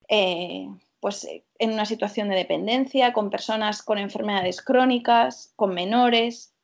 eh, 0.08 0.68
pues, 1.00 1.26
en 1.58 1.72
una 1.72 1.84
situación 1.84 2.28
de 2.28 2.36
dependencia, 2.36 3.12
con 3.12 3.30
personas 3.30 3.82
con 3.82 3.98
enfermedades 3.98 4.62
crónicas, 4.62 5.54
con 5.56 5.74
menores, 5.74 6.54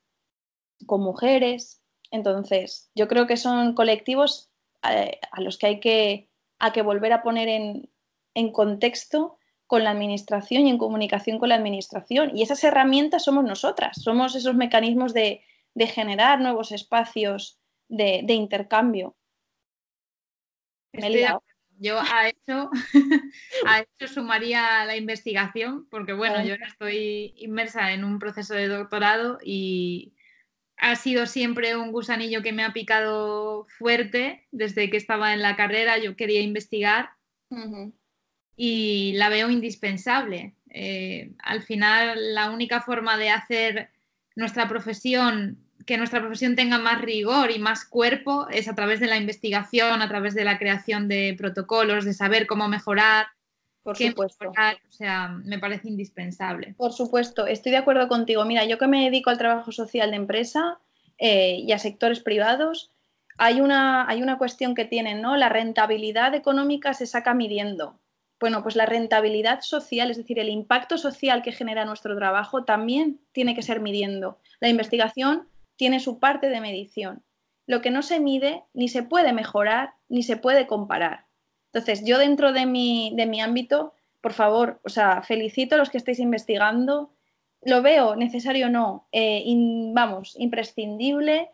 con 0.87 1.01
mujeres. 1.01 1.83
Entonces, 2.13 2.89
yo 2.95 3.09
creo 3.09 3.27
que 3.27 3.37
son 3.37 3.75
colectivos 3.75 4.53
eh, 4.89 5.19
a, 5.33 5.41
los 5.41 5.59
que 5.59 5.67
hay 5.67 5.81
que, 5.81 6.29
que 6.73 6.83
volver 6.83 7.13
a 7.13 7.25
poner 7.25 7.49
en, 7.49 8.53
contexto 8.53 9.37
con 9.73 9.85
la 9.85 9.91
administración 9.93 10.67
y 10.67 10.71
en 10.71 10.77
comunicación 10.77 11.39
con 11.39 11.49
la 11.49 11.55
administración. 11.55 12.37
Y 12.37 12.43
esas 12.43 12.63
herramientas 12.63 13.25
somos 13.25 13.43
nosotras, 13.43 14.03
somos 14.03 14.35
esos 14.35 14.55
mecanismos 14.55 15.15
de, 15.15 15.41
generar 15.95 16.43
nuevos 16.43 16.73
espacios 16.73 17.59
de, 17.89 18.23
intercambio. 18.29 19.17
Yo 21.79 21.99
a 21.99 22.29
eso, 22.29 22.71
a 23.67 23.81
eso 23.81 24.13
sumaría 24.13 24.85
la 24.85 24.95
investigación, 24.95 25.89
porque 25.89 26.13
bueno, 26.13 26.45
yo 26.45 26.53
estoy 26.53 27.33
inmersa 27.39 27.95
en 27.95 28.05
un 28.05 28.19
proceso 28.19 28.53
de 28.53 28.69
doctorado 28.69 29.39
y 29.43 30.13
ha 30.77 30.97
sido 30.97 31.25
siempre 31.25 31.79
un 31.79 31.93
gusanillo 31.93 32.43
que 32.43 32.53
me 32.53 32.63
ha 32.63 32.75
picado 32.75 33.65
fuerte 33.79 34.47
desde 34.51 34.91
que 34.91 34.99
estaba 34.99 35.33
en 35.33 35.41
la 35.41 35.57
carrera. 35.57 35.97
Yo 35.97 36.15
quería 36.15 36.43
investigar 36.43 37.13
y 38.57 39.13
la 39.15 39.29
veo 39.29 39.51
indispensable. 39.51 40.55
Eh, 40.71 41.33
al 41.43 41.63
final, 41.63 42.35
la 42.35 42.51
única 42.51 42.81
forma 42.81 43.17
de 43.17 43.31
hacer 43.31 43.91
nuestra 44.35 44.69
profesión 44.69 45.59
que 45.87 45.97
nuestra 45.97 46.21
profesión 46.21 46.57
tenga 46.57 46.79
más 46.79 47.01
rigor 47.01 47.51
y 47.51 47.59
más 47.59 47.85
cuerpo 47.85 48.47
es 48.51 48.69
a 48.69 48.75
través 48.75 49.01
de 49.01 49.07
la 49.07 49.17
investigación, 49.17 50.03
a 50.03 50.09
través 50.09 50.35
de 50.35 50.45
la 50.45 50.59
creación 50.59 51.09
de 51.09 51.35
protocolos, 51.37 52.05
de 52.05 52.15
saber 52.15 52.47
cómo 52.47 52.69
mejorar. 52.69 53.27
Por 53.83 53.97
supuesto. 53.97 54.51
o 54.51 54.93
sea, 54.93 55.29
me 55.29 55.59
parece 55.59 55.89
indispensable. 55.89 56.75
Por 56.77 56.93
supuesto, 56.93 57.49
estoy 57.49 57.73
de 57.73 57.79
acuerdo 57.79 58.07
contigo. 58.07 58.45
Mira, 58.45 58.65
yo 58.65 58.79
que 58.79 58.87
me 58.87 59.05
dedico 59.05 59.31
al 59.31 59.39
trabajo 59.39 59.73
social 59.73 60.11
de 60.11 60.17
empresa 60.17 60.79
eh, 61.19 61.57
y 61.59 61.73
a 61.73 61.79
sectores 61.79 62.21
privados, 62.21 62.93
hay 63.39 63.61
una, 63.61 64.09
hay 64.09 64.23
una 64.23 64.39
cuestión 64.39 64.77
que 64.77 64.85
tienen, 64.85 65.21
¿no? 65.21 65.37
La 65.37 65.49
rentabilidad 65.49 66.35
económica 66.35 66.95
se 66.95 67.07
saca 67.07 67.35
midiendo. 67.35 67.99
Bueno, 68.43 68.65
pues 68.65 68.75
la 68.75 68.87
rentabilidad 68.87 69.61
social, 69.61 70.11
es 70.11 70.17
decir, 70.17 70.41
el 70.41 70.49
impacto 70.49 70.99
social 70.99 71.43
que 71.43 71.53
genera 71.53 71.85
nuestro 71.85 72.17
trabajo, 72.17 72.65
también 72.65 73.21
tiene 73.31 73.55
que 73.55 73.63
ser 73.63 73.79
midiendo. 73.79 74.41
La 74.59 74.69
investigación 74.69 75.47
tiene 75.77 76.01
su 76.01 76.19
parte 76.19 76.49
de 76.49 76.61
medición. 76.61 77.23
Lo 77.69 77.81
que 77.81 77.93
no 77.93 78.03
se 78.03 78.19
mide 78.19 78.65
ni 78.75 78.89
se 78.89 79.05
puede 79.05 79.33
mejorar 79.33 79.95
ni 80.09 80.25
se 80.25 80.37
puede 80.37 80.67
comparar. 80.67 81.27
Entonces, 81.73 82.03
yo 82.05 82.19
dentro 82.19 82.53
de 82.53 82.67
mi, 82.67 83.13
de 83.15 83.27
mi 83.27 83.41
ámbito, 83.41 83.95
por 84.21 84.33
favor, 84.33 84.81
o 84.83 84.89
sea, 84.89 85.23
felicito 85.23 85.77
a 85.77 85.79
los 85.79 85.89
que 85.89 85.99
estáis 85.99 86.19
investigando. 86.19 87.15
Lo 87.61 87.81
veo 87.81 88.17
necesario 88.17 88.67
o 88.67 88.71
no, 88.71 89.07
eh, 89.13 89.45
vamos, 89.95 90.35
imprescindible. 90.37 91.51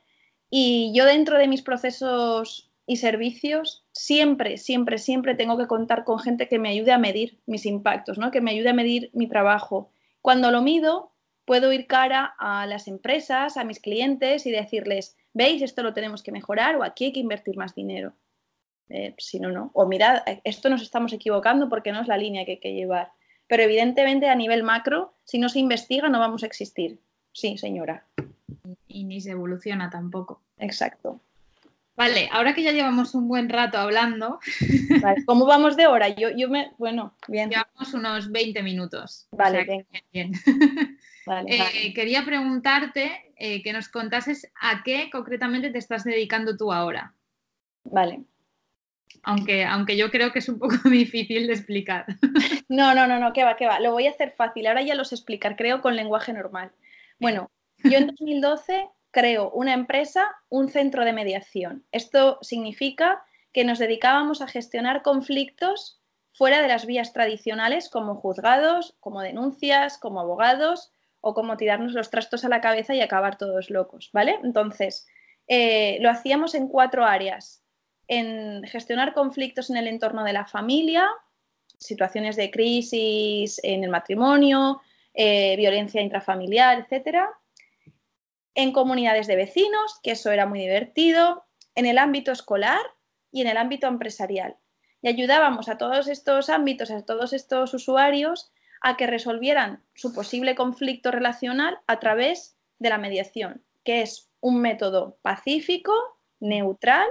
Y 0.49 0.91
yo 0.95 1.05
dentro 1.05 1.37
de 1.37 1.49
mis 1.49 1.61
procesos 1.61 2.68
y 2.89 2.97
servicios, 2.97 3.85
siempre, 3.93 4.57
siempre, 4.57 4.97
siempre 4.97 5.35
tengo 5.35 5.59
que 5.59 5.67
contar 5.67 6.05
con 6.05 6.19
gente 6.19 6.49
que 6.49 6.59
me 6.59 6.71
ayude 6.71 6.91
a 6.91 6.97
medir 6.97 7.39
mis 7.45 7.67
impactos, 7.67 8.17
¿no? 8.17 8.31
que 8.31 8.41
me 8.41 8.53
ayude 8.53 8.71
a 8.71 8.73
medir 8.73 9.11
mi 9.13 9.29
trabajo. 9.29 9.91
Cuando 10.23 10.51
lo 10.51 10.63
mido, 10.63 11.13
puedo 11.45 11.71
ir 11.71 11.87
cara 11.87 12.35
a 12.39 12.67
las 12.67 12.89
empresas, 12.89 13.59
a 13.59 13.65
mis 13.65 13.79
clientes 13.79 14.47
y 14.47 14.51
decirles, 14.51 15.19
veis, 15.35 15.61
esto 15.61 15.83
lo 15.83 15.93
tenemos 15.93 16.23
que 16.23 16.33
mejorar 16.33 16.77
o 16.77 16.83
aquí 16.83 17.05
hay 17.05 17.13
que 17.13 17.21
invertir 17.21 17.59
más 17.59 17.75
dinero. 17.75 18.15
Eh, 18.89 19.15
si 19.19 19.39
no, 19.39 19.51
no. 19.51 19.71
O 19.75 19.87
mirad, 19.87 20.23
esto 20.45 20.71
nos 20.71 20.81
estamos 20.81 21.13
equivocando 21.13 21.69
porque 21.69 21.93
no 21.93 22.01
es 22.01 22.09
la 22.09 22.17
línea 22.17 22.47
que 22.47 22.53
hay 22.53 22.61
que 22.61 22.73
llevar. 22.73 23.13
Pero 23.49 23.65
evidentemente 23.65 24.31
a 24.31 24.35
nivel 24.35 24.63
macro, 24.63 25.13
si 25.25 25.39
no 25.39 25.51
se 25.51 25.59
investiga, 25.59 26.09
no 26.09 26.21
vamos 26.21 26.43
a 26.43 26.47
existir. 26.47 27.01
Sí, 27.33 27.59
señora. 27.59 28.07
Y 28.87 29.05
ni 29.05 29.21
se 29.21 29.33
evoluciona 29.33 29.91
tampoco. 29.91 30.41
Exacto. 30.57 31.21
Vale, 31.99 32.29
ahora 32.31 32.55
que 32.55 32.63
ya 32.63 32.71
llevamos 32.71 33.13
un 33.17 33.27
buen 33.27 33.49
rato 33.49 33.77
hablando. 33.77 34.39
¿Cómo 35.27 35.47
vamos 35.47 35.77
de 35.77 35.89
hora? 35.89 36.09
Yo, 36.11 36.29
yo 36.31 36.49
me. 36.49 36.71
Bueno, 36.79 37.17
bien. 37.27 37.51
Llevamos 37.51 37.93
unos 37.93 38.31
20 38.31 38.63
minutos. 38.63 39.27
Vale, 39.33 39.87
bien. 40.13 40.33
Eh, 41.47 41.93
quería 41.93 42.25
preguntarte 42.25 43.35
eh, 43.37 43.63
que 43.63 43.75
nos 43.75 43.91
contases 43.91 44.51
a 44.59 44.83
qué 44.83 45.11
concretamente 45.13 45.69
te 45.69 45.77
estás 45.77 46.05
dedicando 46.05 46.57
tú 46.57 46.73
ahora. 46.73 47.13
Vale. 47.85 48.25
Aunque, 49.25 49.63
aunque 49.67 49.99
yo 49.99 50.11
creo 50.11 50.33
que 50.33 50.39
es 50.39 50.49
un 50.49 50.59
poco 50.59 50.77
difícil 50.89 51.47
de 51.47 51.53
explicar. 51.53 52.07
No, 52.71 52.95
no, 52.95 53.07
no, 53.07 53.21
no, 53.21 53.35
que 53.35 53.45
va, 53.45 53.57
que 53.57 53.67
va. 53.67 53.79
Lo 53.79 53.93
voy 53.93 54.07
a 54.07 54.11
hacer 54.13 54.33
fácil. 54.39 54.69
Ahora 54.69 54.81
ya 54.81 54.95
lo 54.95 55.05
sé 55.05 55.17
explicar, 55.17 55.55
creo, 55.55 55.83
con 55.83 55.97
lenguaje 55.97 56.33
normal. 56.33 56.73
Bueno, 57.21 57.51
yo 57.85 57.99
en 57.99 58.07
2012 58.07 58.89
creo 59.19 59.51
una 59.51 59.75
empresa, 59.75 60.31
un 60.49 60.69
centro 60.69 61.05
de 61.05 61.13
mediación. 61.13 61.85
Esto 61.91 62.39
significa 62.41 63.25
que 63.53 63.65
nos 63.65 63.81
dedicábamos 63.81 64.41
a 64.41 64.47
gestionar 64.47 65.03
conflictos 65.03 66.01
fuera 66.33 66.63
de 66.63 66.69
las 66.69 66.87
vías 66.87 67.13
tradicionales 67.13 67.89
como 67.89 68.15
juzgados, 68.15 68.97
como 69.01 69.21
denuncias, 69.21 69.99
como 69.99 70.21
abogados 70.21 70.93
o 71.21 71.35
como 71.35 71.57
tirarnos 71.57 71.95
los 71.95 72.11
trastos 72.11 72.45
a 72.45 72.49
la 72.49 72.61
cabeza 72.61 72.95
y 72.95 73.01
acabar 73.01 73.37
todos 73.37 73.71
locos, 73.71 74.11
¿vale? 74.13 74.39
Entonces, 74.45 75.09
eh, 75.49 75.99
lo 76.01 76.11
hacíamos 76.11 76.55
en 76.55 76.69
cuatro 76.69 77.05
áreas. 77.05 77.65
En 78.07 78.63
gestionar 78.65 79.15
conflictos 79.15 79.69
en 79.69 79.79
el 79.79 79.89
entorno 79.89 80.23
de 80.23 80.33
la 80.33 80.47
familia, 80.47 81.09
situaciones 81.77 82.37
de 82.37 82.53
crisis 82.53 83.61
en 83.65 83.83
el 83.83 83.91
matrimonio, 83.91 84.81
eh, 85.13 85.57
violencia 85.57 86.01
intrafamiliar, 86.01 86.87
etc. 86.89 87.27
En 88.59 88.73
comunidades 88.73 89.29
de 89.29 89.37
vecinos, 89.37 90.01
que 90.03 90.11
eso 90.11 90.33
era 90.33 90.45
muy 90.45 90.59
divertido, 90.59 91.45
en 91.77 91.87
el 91.87 91.97
ámbito 91.97 92.33
escolar 92.33 92.81
y 93.31 93.41
en 93.41 93.47
el 93.47 93.57
ámbito 93.57 93.87
empresarial. 93.87 94.57
Y 95.01 95.07
ayudábamos 95.07 95.69
a 95.69 95.79
todos 95.79 96.09
estos 96.09 96.51
ámbitos, 96.51 96.91
a 96.91 97.05
todos 97.05 97.33
estos 97.33 97.73
usuarios, 97.73 98.51
a 98.81 98.97
que 98.97 99.07
resolvieran 99.07 99.85
su 99.95 100.13
posible 100.13 100.57
conflicto 100.57 101.13
relacional 101.13 101.79
a 101.87 102.01
través 102.01 102.59
de 102.81 102.89
la 102.89 102.99
mediación, 102.99 103.63
que 103.85 104.03
es 104.03 104.29
un 104.41 104.61
método 104.61 105.21
pacífico, 105.23 105.93
neutral 106.41 107.07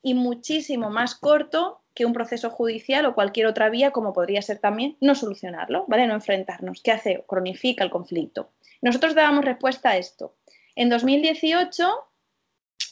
y 0.00 0.14
muchísimo 0.14 0.88
más 0.88 1.14
corto 1.14 1.82
que 1.92 2.06
un 2.06 2.14
proceso 2.14 2.48
judicial 2.48 3.04
o 3.04 3.14
cualquier 3.14 3.48
otra 3.48 3.68
vía, 3.68 3.90
como 3.90 4.14
podría 4.14 4.40
ser 4.40 4.60
también 4.60 4.96
no 5.02 5.14
solucionarlo, 5.14 5.84
¿vale? 5.88 6.06
No 6.06 6.14
enfrentarnos. 6.14 6.80
¿Qué 6.82 6.92
hace? 6.92 7.22
Cronifica 7.28 7.84
el 7.84 7.90
conflicto. 7.90 8.52
Nosotros 8.80 9.14
dábamos 9.14 9.44
respuesta 9.44 9.90
a 9.90 9.96
esto. 9.98 10.36
En 10.76 10.88
2018, 10.90 11.90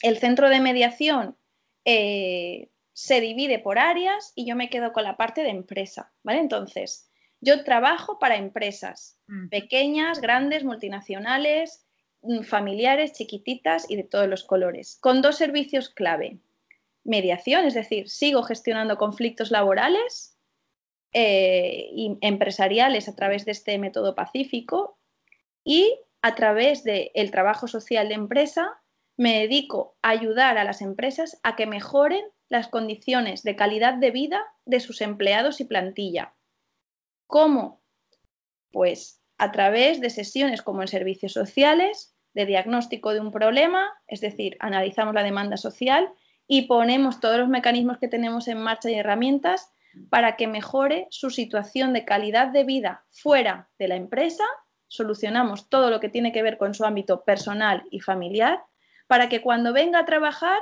el 0.01 0.17
Centro 0.17 0.49
de 0.49 0.59
Mediación 0.59 1.37
eh, 1.85 2.69
se 2.93 3.21
divide 3.21 3.59
por 3.59 3.79
áreas 3.79 4.33
y 4.35 4.45
yo 4.45 4.55
me 4.55 4.69
quedo 4.69 4.91
con 4.91 5.03
la 5.03 5.17
parte 5.17 5.43
de 5.43 5.49
empresa, 5.49 6.11
¿vale? 6.23 6.39
Entonces, 6.39 7.09
yo 7.41 7.63
trabajo 7.63 8.17
para 8.19 8.35
empresas 8.37 9.19
Mm. 9.27 9.49
pequeñas, 9.49 10.21
grandes, 10.21 10.63
multinacionales, 10.63 11.85
mm, 12.21 12.41
familiares, 12.41 13.13
chiquititas 13.13 13.89
y 13.89 13.95
de 13.95 14.03
todos 14.03 14.27
los 14.27 14.43
colores, 14.43 14.97
con 15.01 15.21
dos 15.21 15.35
servicios 15.37 15.89
clave. 15.89 16.39
Mediación, 17.03 17.65
es 17.65 17.75
decir, 17.75 18.09
sigo 18.09 18.43
gestionando 18.43 18.97
conflictos 18.97 19.51
laborales 19.51 20.31
eh, 21.13 21.87
y 21.93 22.17
empresariales 22.21 23.07
a 23.07 23.15
través 23.15 23.45
de 23.45 23.51
este 23.51 23.77
método 23.77 24.15
pacífico 24.15 24.97
y 25.63 25.97
a 26.25 26.33
través 26.33 26.83
del 26.83 27.29
trabajo 27.29 27.67
social 27.67 28.07
de 28.07 28.15
empresa 28.15 28.81
me 29.15 29.41
dedico 29.41 29.95
a 30.01 30.09
ayudar 30.09 30.57
a 30.57 30.63
las 30.63 30.81
empresas 30.81 31.39
a 31.43 31.55
que 31.55 31.67
mejoren 31.67 32.25
las 32.49 32.67
condiciones 32.67 33.43
de 33.43 33.55
calidad 33.55 33.93
de 33.93 34.09
vida 34.09 34.43
de 34.65 34.79
sus 34.79 35.01
empleados 35.01 35.61
y 35.61 35.65
plantilla. 35.65 36.33
¿Cómo? 37.27 37.83
Pues 38.71 39.21
a 39.37 39.51
través 39.51 40.01
de 40.01 40.09
sesiones 40.09 40.63
como 40.63 40.81
en 40.81 40.87
servicios 40.87 41.33
sociales, 41.33 42.15
de 42.33 42.47
diagnóstico 42.47 43.13
de 43.13 43.19
un 43.19 43.31
problema, 43.31 43.93
es 44.07 44.19
decir, 44.19 44.57
analizamos 44.59 45.13
la 45.13 45.21
demanda 45.21 45.57
social 45.57 46.11
y 46.47 46.63
ponemos 46.63 47.19
todos 47.19 47.37
los 47.37 47.49
mecanismos 47.49 47.99
que 47.99 48.07
tenemos 48.07 48.47
en 48.47 48.57
marcha 48.57 48.89
y 48.89 48.95
herramientas 48.95 49.69
para 50.09 50.37
que 50.37 50.47
mejore 50.47 51.05
su 51.11 51.29
situación 51.29 51.93
de 51.93 52.03
calidad 52.03 52.47
de 52.47 52.63
vida 52.63 53.05
fuera 53.11 53.69
de 53.77 53.89
la 53.89 53.95
empresa, 53.95 54.43
solucionamos 54.87 55.69
todo 55.69 55.89
lo 55.89 55.99
que 55.99 56.09
tiene 56.09 56.31
que 56.31 56.43
ver 56.43 56.57
con 56.57 56.73
su 56.73 56.85
ámbito 56.85 57.23
personal 57.23 57.83
y 57.91 57.99
familiar, 58.01 58.63
para 59.07 59.29
que 59.29 59.41
cuando 59.41 59.73
venga 59.73 59.99
a 59.99 60.05
trabajar 60.05 60.59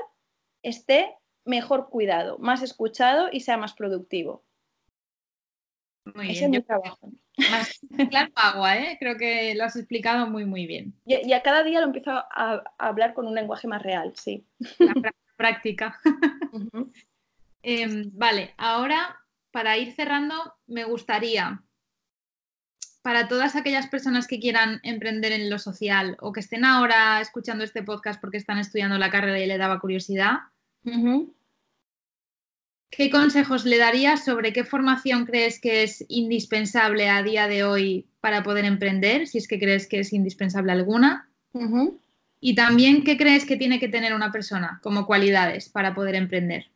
esté 0.62 1.16
mejor 1.46 1.90
cuidado, 1.90 2.38
más 2.40 2.62
escuchado 2.62 3.30
y 3.32 3.42
sea 3.42 3.58
más 3.58 3.74
productivo. 3.74 4.44
Muy 6.16 6.30
Ese 6.32 6.40
bien. 6.42 6.44
es 6.46 6.50
mi 6.52 6.58
Yo- 6.58 6.64
trabajo. 6.66 7.12
más 7.50 7.80
claro 8.10 8.32
agua, 8.36 8.78
¿eh? 8.78 8.98
Creo 9.00 9.18
que 9.18 9.56
lo 9.56 9.64
has 9.64 9.76
explicado 9.76 10.28
muy, 10.28 10.46
muy 10.46 10.68
bien. 10.68 10.94
Y, 11.06 11.28
y 11.28 11.34
a 11.34 11.42
cada 11.42 11.64
día 11.64 11.80
lo 11.80 11.88
empiezo 11.88 12.12
a, 12.12 12.26
a 12.30 12.64
hablar 12.78 13.14
con 13.14 13.26
un 13.28 13.34
lenguaje 13.36 13.68
más 13.68 13.82
real, 13.82 14.14
sí. 14.16 14.46
La 14.80 14.94
prá- 14.94 15.14
práctica. 15.36 16.00
Em, 17.66 18.12
vale, 18.14 18.54
ahora 18.58 19.18
para 19.52 19.78
ir 19.78 19.94
cerrando, 19.94 20.36
me 20.68 20.84
gustaría, 20.84 21.64
para 23.04 23.28
todas 23.28 23.56
aquellas 23.56 23.88
personas 23.88 24.28
que 24.28 24.40
quieran 24.40 24.80
emprender 24.82 25.34
en 25.34 25.50
lo 25.50 25.60
social 25.60 26.18
o 26.22 26.32
que 26.32 26.40
estén 26.40 26.66
ahora 26.66 27.20
escuchando 27.22 27.64
este 27.64 27.84
podcast 27.84 28.20
porque 28.20 28.38
están 28.38 28.58
estudiando 28.58 28.98
la 28.98 29.12
carrera 29.12 29.40
y 29.40 29.46
le 29.46 29.58
daba 29.58 29.80
curiosidad. 29.80 30.38
¿qué 32.90 33.10
consejos 33.10 33.66
le 33.66 33.78
darías 33.78 34.24
sobre 34.24 34.54
qué 34.54 34.64
formación 34.64 35.26
crees 35.26 35.60
que 35.60 35.84
es 35.84 36.06
indispensable 36.08 37.10
a 37.10 37.24
día 37.24 37.48
de 37.48 37.64
hoy 37.64 38.08
para 38.22 38.44
poder 38.44 38.66
emprender, 38.66 39.28
si 39.28 39.38
es 39.38 39.48
que 39.48 39.60
crees 39.60 39.88
que 39.88 40.00
es 40.00 40.14
indispensable 40.14 40.72
alguna? 40.72 41.28
Y 42.40 42.56
también, 42.56 43.04
¿qué 43.04 43.18
crees 43.18 43.46
que 43.46 43.58
tiene 43.58 43.80
que 43.80 43.90
tener 43.90 44.14
una 44.14 44.32
persona 44.32 44.80
como 44.82 45.06
cualidades 45.06 45.70
para 45.70 45.94
poder 45.94 46.16
emprender? 46.16 46.68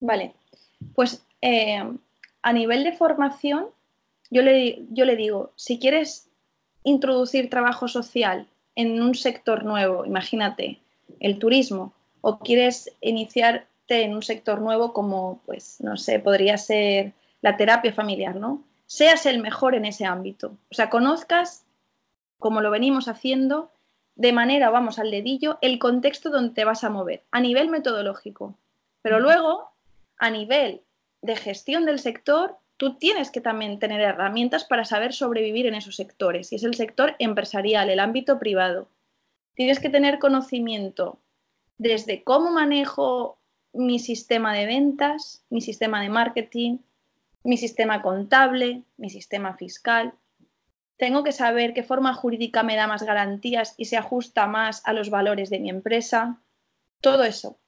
Vale, 0.00 0.34
pues 0.94 1.24
eh, 1.40 1.82
a 2.42 2.52
nivel 2.52 2.84
de 2.84 2.92
formación, 2.92 3.66
yo 4.32 4.40
le, 4.40 4.86
yo 4.90 5.04
le 5.04 5.14
digo, 5.14 5.52
si 5.56 5.78
quieres 5.78 6.30
introducir 6.84 7.50
trabajo 7.50 7.86
social 7.86 8.48
en 8.74 9.02
un 9.02 9.14
sector 9.14 9.62
nuevo, 9.64 10.06
imagínate, 10.06 10.80
el 11.20 11.38
turismo, 11.38 11.92
o 12.22 12.38
quieres 12.38 12.90
iniciarte 13.02 13.68
en 14.02 14.14
un 14.14 14.22
sector 14.22 14.62
nuevo 14.62 14.94
como, 14.94 15.42
pues, 15.44 15.80
no 15.80 15.98
sé, 15.98 16.18
podría 16.18 16.56
ser 16.56 17.12
la 17.42 17.58
terapia 17.58 17.92
familiar, 17.92 18.34
¿no? 18.34 18.64
Seas 18.86 19.26
el 19.26 19.38
mejor 19.42 19.74
en 19.74 19.84
ese 19.84 20.06
ámbito. 20.06 20.56
O 20.70 20.74
sea, 20.74 20.88
conozcas, 20.88 21.66
como 22.38 22.62
lo 22.62 22.70
venimos 22.70 23.08
haciendo, 23.08 23.70
de 24.14 24.32
manera, 24.32 24.70
vamos 24.70 24.98
al 24.98 25.10
dedillo, 25.10 25.58
el 25.60 25.78
contexto 25.78 26.30
donde 26.30 26.54
te 26.54 26.64
vas 26.64 26.84
a 26.84 26.90
mover, 26.90 27.22
a 27.32 27.40
nivel 27.40 27.68
metodológico. 27.68 28.54
Pero 29.02 29.20
luego, 29.20 29.70
a 30.16 30.30
nivel 30.30 30.80
de 31.20 31.36
gestión 31.36 31.84
del 31.84 31.98
sector, 31.98 32.56
tú 32.82 32.94
tienes 32.94 33.30
que 33.30 33.40
también 33.40 33.78
tener 33.78 34.00
herramientas 34.00 34.64
para 34.64 34.84
saber 34.84 35.12
sobrevivir 35.12 35.66
en 35.66 35.76
esos 35.76 35.94
sectores. 35.94 36.50
Y 36.50 36.56
es 36.56 36.64
el 36.64 36.74
sector 36.74 37.14
empresarial, 37.20 37.88
el 37.88 38.00
ámbito 38.00 38.40
privado. 38.40 38.88
Tienes 39.54 39.78
que 39.78 39.88
tener 39.88 40.18
conocimiento 40.18 41.20
desde 41.78 42.24
cómo 42.24 42.50
manejo 42.50 43.38
mi 43.72 44.00
sistema 44.00 44.52
de 44.52 44.66
ventas, 44.66 45.44
mi 45.48 45.60
sistema 45.60 46.02
de 46.02 46.08
marketing, 46.08 46.78
mi 47.44 47.56
sistema 47.56 48.02
contable, 48.02 48.82
mi 48.96 49.10
sistema 49.10 49.56
fiscal. 49.56 50.14
Tengo 50.96 51.22
que 51.22 51.30
saber 51.30 51.74
qué 51.74 51.84
forma 51.84 52.14
jurídica 52.14 52.64
me 52.64 52.74
da 52.74 52.88
más 52.88 53.04
garantías 53.04 53.74
y 53.76 53.84
se 53.84 53.96
ajusta 53.96 54.48
más 54.48 54.82
a 54.84 54.92
los 54.92 55.08
valores 55.08 55.50
de 55.50 55.60
mi 55.60 55.70
empresa. 55.70 56.40
Todo 57.00 57.22
eso. 57.22 57.60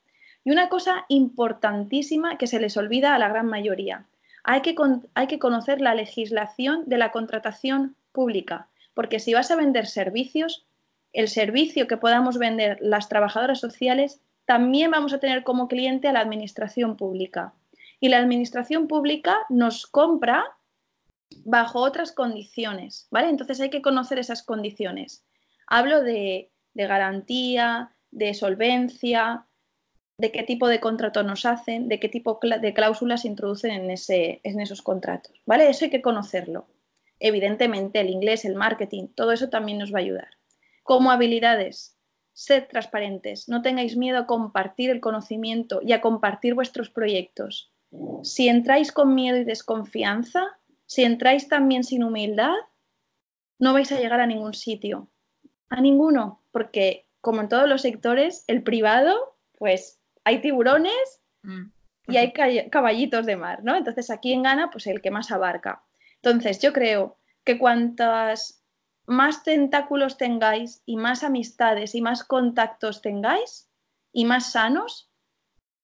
Y 0.43 0.51
una 0.51 0.69
cosa 0.69 1.05
importantísima 1.09 2.37
que 2.37 2.49
se 2.49 2.59
les 2.59 2.77
olvida 2.77 3.15
a 3.15 3.19
la 3.21 3.29
gran 3.29 3.47
mayoría. 3.47 4.09
Hay 4.45 4.61
que, 4.61 5.39
conocer 5.39 5.81
la 5.81 5.95
legislación 5.95 6.85
de 6.87 6.99
la 6.99 7.13
contratación 7.13 7.97
pública, 8.13 8.69
porque 8.93 9.19
si 9.19 9.33
vas 9.33 9.51
a 9.51 9.57
vender 9.57 9.87
servicios, 9.87 10.67
el 11.13 11.29
servicio 11.29 11.87
que 11.87 11.97
podamos 11.97 12.39
vender 12.39 12.79
las 12.81 13.09
trabajadoras 13.09 13.59
sociales, 13.59 14.21
también 14.45 14.91
vamos 14.91 15.15
a 15.15 15.19
tener 15.19 15.45
como 15.45 15.67
cliente 15.67 16.09
a 16.09 16.13
la 16.13 16.21
administración 16.21 16.97
pública. 16.97 17.55
Y 18.01 18.11
la 18.11 18.19
administración 18.19 18.87
pública 18.87 19.39
nos 19.49 19.87
compra 19.87 20.45
bajo 21.45 21.81
otras 21.81 22.13
condiciones, 22.13 23.09
¿vale? 23.11 23.31
Entonces 23.31 23.61
hay 23.61 23.71
que 23.71 23.81
conocer 23.81 24.19
esas 24.19 24.43
condiciones. 24.43 25.25
Hablo 25.67 26.03
de 26.03 26.51
garantía, 26.75 27.95
de 28.11 28.35
solvencia, 28.35 29.47
de 30.17 30.31
qué 30.31 30.43
tipo 30.43 30.69
de 30.69 30.81
contrato 30.81 31.23
nos 31.23 31.45
hacen, 31.45 31.89
de 31.89 31.99
qué 31.99 32.09
tipo 32.09 32.39
de 32.43 32.75
cláusulas 32.75 33.25
introducen 33.25 33.73
en 33.73 34.61
esos 34.61 34.83
contratos, 34.83 35.41
¿vale? 35.45 35.69
Eso 35.69 35.85
hay 35.85 35.91
que 35.91 36.03
conocerlo. 36.03 36.67
Evidentemente, 37.19 38.01
el 38.01 38.11
inglés, 38.11 38.45
el 38.45 38.55
marketing, 38.55 39.09
todo 39.15 39.33
eso 39.33 39.49
también 39.49 39.79
nos 39.79 39.93
va 39.93 39.99
a 39.99 40.03
ayudar. 40.03 40.29
Como 40.83 41.11
habilidades, 41.11 41.97
sed 42.33 42.65
transparentes, 42.69 43.49
no 43.49 43.63
tengáis 43.63 43.97
miedo 43.97 44.19
a 44.19 44.27
compartir 44.27 44.91
el 44.91 45.01
conocimiento 45.01 45.81
y 45.83 45.93
a 45.93 46.01
compartir 46.01 46.55
vuestros 46.55 46.91
proyectos. 46.91 47.73
Si 48.23 48.49
entráis 48.49 48.93
con 48.93 49.15
miedo 49.15 49.39
y 49.39 49.45
desconfianza, 49.45 50.59
si 50.87 51.05
entráis 51.05 51.49
también 51.49 51.85
sin 51.85 52.05
humildad, 52.05 52.55
no 53.59 53.73
vais 53.73 53.91
a 53.93 53.99
llegar 53.99 54.21
a 54.21 54.27
ningún 54.27 54.55
sitio, 54.55 55.09
a 55.71 55.81
ninguno, 55.81 56.43
porque 56.51 57.07
como 57.21 57.41
en 57.41 57.49
todos 57.49 57.69
los 57.69 57.83
sectores, 57.83 58.45
el 58.49 58.63
privado, 58.63 59.39
pues 59.57 60.01
hay 60.25 60.41
tiburones 60.41 61.21
Mm. 61.43 61.71
y 62.09 62.17
hay 62.17 62.33
ca- 62.33 62.71
caballitos 62.71 63.27
de 63.27 63.37
mar, 63.37 63.63
¿no? 63.65 63.77
Entonces 63.77 64.11
aquí 64.11 64.33
en 64.33 64.43
gana, 64.43 64.71
pues 64.71 64.87
el 64.87 65.01
que 65.03 65.11
más 65.11 65.31
abarca. 65.31 65.85
Entonces 66.17 66.59
yo 66.61 66.73
creo 66.73 67.19
que 67.45 67.59
cuantas 67.59 68.63
más 69.07 69.43
tentáculos 69.43 70.17
tengáis 70.17 70.83
y 70.87 70.97
más 70.97 71.23
amistades 71.23 71.95
y 71.95 72.01
más 72.01 72.25
contactos 72.25 73.03
tengáis 73.03 73.69
y 74.13 74.25
más 74.25 74.53
sanos, 74.53 75.11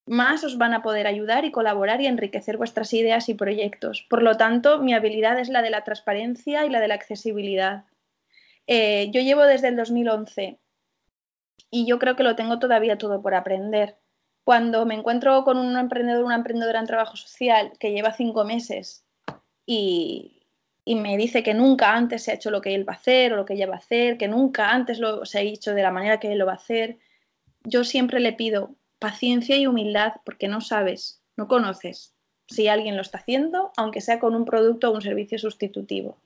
más 0.06 0.42
os 0.42 0.56
van 0.56 0.72
a 0.72 0.82
poder 0.82 1.06
ayudar 1.06 1.44
y 1.44 1.52
colaborar 1.52 2.00
y 2.00 2.06
enriquecer 2.06 2.56
vuestras 2.56 2.92
ideas 2.94 3.28
y 3.28 3.34
proyectos. 3.34 4.06
Por 4.08 4.22
lo 4.22 4.36
tanto, 4.38 4.78
mi 4.80 4.94
habilidad 4.94 5.38
es 5.38 5.50
la 5.50 5.60
de 5.62 5.70
la 5.70 5.84
transparencia 5.84 6.64
y 6.64 6.70
la 6.70 6.80
de 6.80 6.88
la 6.88 6.94
accesibilidad. 6.94 7.84
Eh, 8.66 9.10
yo 9.12 9.20
llevo 9.20 9.42
desde 9.42 9.68
el 9.68 9.76
2011 9.76 10.58
y 11.70 11.86
yo 11.86 11.98
creo 11.98 12.16
que 12.16 12.22
lo 12.24 12.34
tengo 12.36 12.58
todavía 12.58 12.96
todo 12.98 13.20
por 13.22 13.34
aprender. 13.34 13.96
Cuando 14.50 14.84
me 14.84 14.96
encuentro 14.96 15.44
con 15.44 15.58
un 15.58 15.78
emprendedor, 15.78 16.24
una 16.24 16.34
emprendedora 16.34 16.80
en 16.80 16.86
trabajo 16.88 17.14
social 17.14 17.70
que 17.78 17.92
lleva 17.92 18.12
cinco 18.12 18.44
meses 18.44 19.04
y, 19.64 20.42
me 20.84 21.16
dice 21.16 21.44
que 21.44 21.54
nunca 21.54 21.94
antes 21.94 22.24
se 22.24 22.32
ha 22.32 22.34
hecho 22.34 22.50
lo 22.50 22.60
que 22.60 22.74
él 22.74 22.84
va 22.88 22.94
a 22.94 22.96
hacer 22.96 23.32
o 23.32 23.36
lo 23.36 23.44
que 23.44 23.54
ella 23.54 23.68
va 23.68 23.76
a 23.76 23.78
hacer, 23.78 24.18
que 24.18 24.26
nunca 24.26 24.72
antes 24.72 24.98
lo, 24.98 25.24
se 25.24 25.38
ha 25.38 25.42
hecho 25.42 25.72
de 25.72 25.82
la 25.82 25.92
manera 25.92 26.18
que 26.18 26.32
él 26.32 26.38
lo 26.38 26.46
va 26.46 26.54
a 26.54 26.56
hacer, 26.56 26.98
yo 27.62 27.84
siempre 27.84 28.18
le 28.18 28.32
pido 28.32 28.74
paciencia 28.98 29.56
y 29.56 29.68
humildad 29.68 30.14
porque 30.24 30.48
no 30.48 30.60
sabes, 30.60 31.22
no 31.36 31.46
conoces 31.46 32.16
si 32.48 32.66
alguien 32.66 32.96
lo 32.96 33.02
está 33.02 33.18
haciendo, 33.18 33.70
aunque 33.76 34.00
sea 34.00 34.18
con 34.18 34.34
un 34.34 34.46
producto 34.46 34.90
o 34.90 34.94
un 34.94 35.00
servicio 35.00 35.38
sustitutivo. 35.38 36.18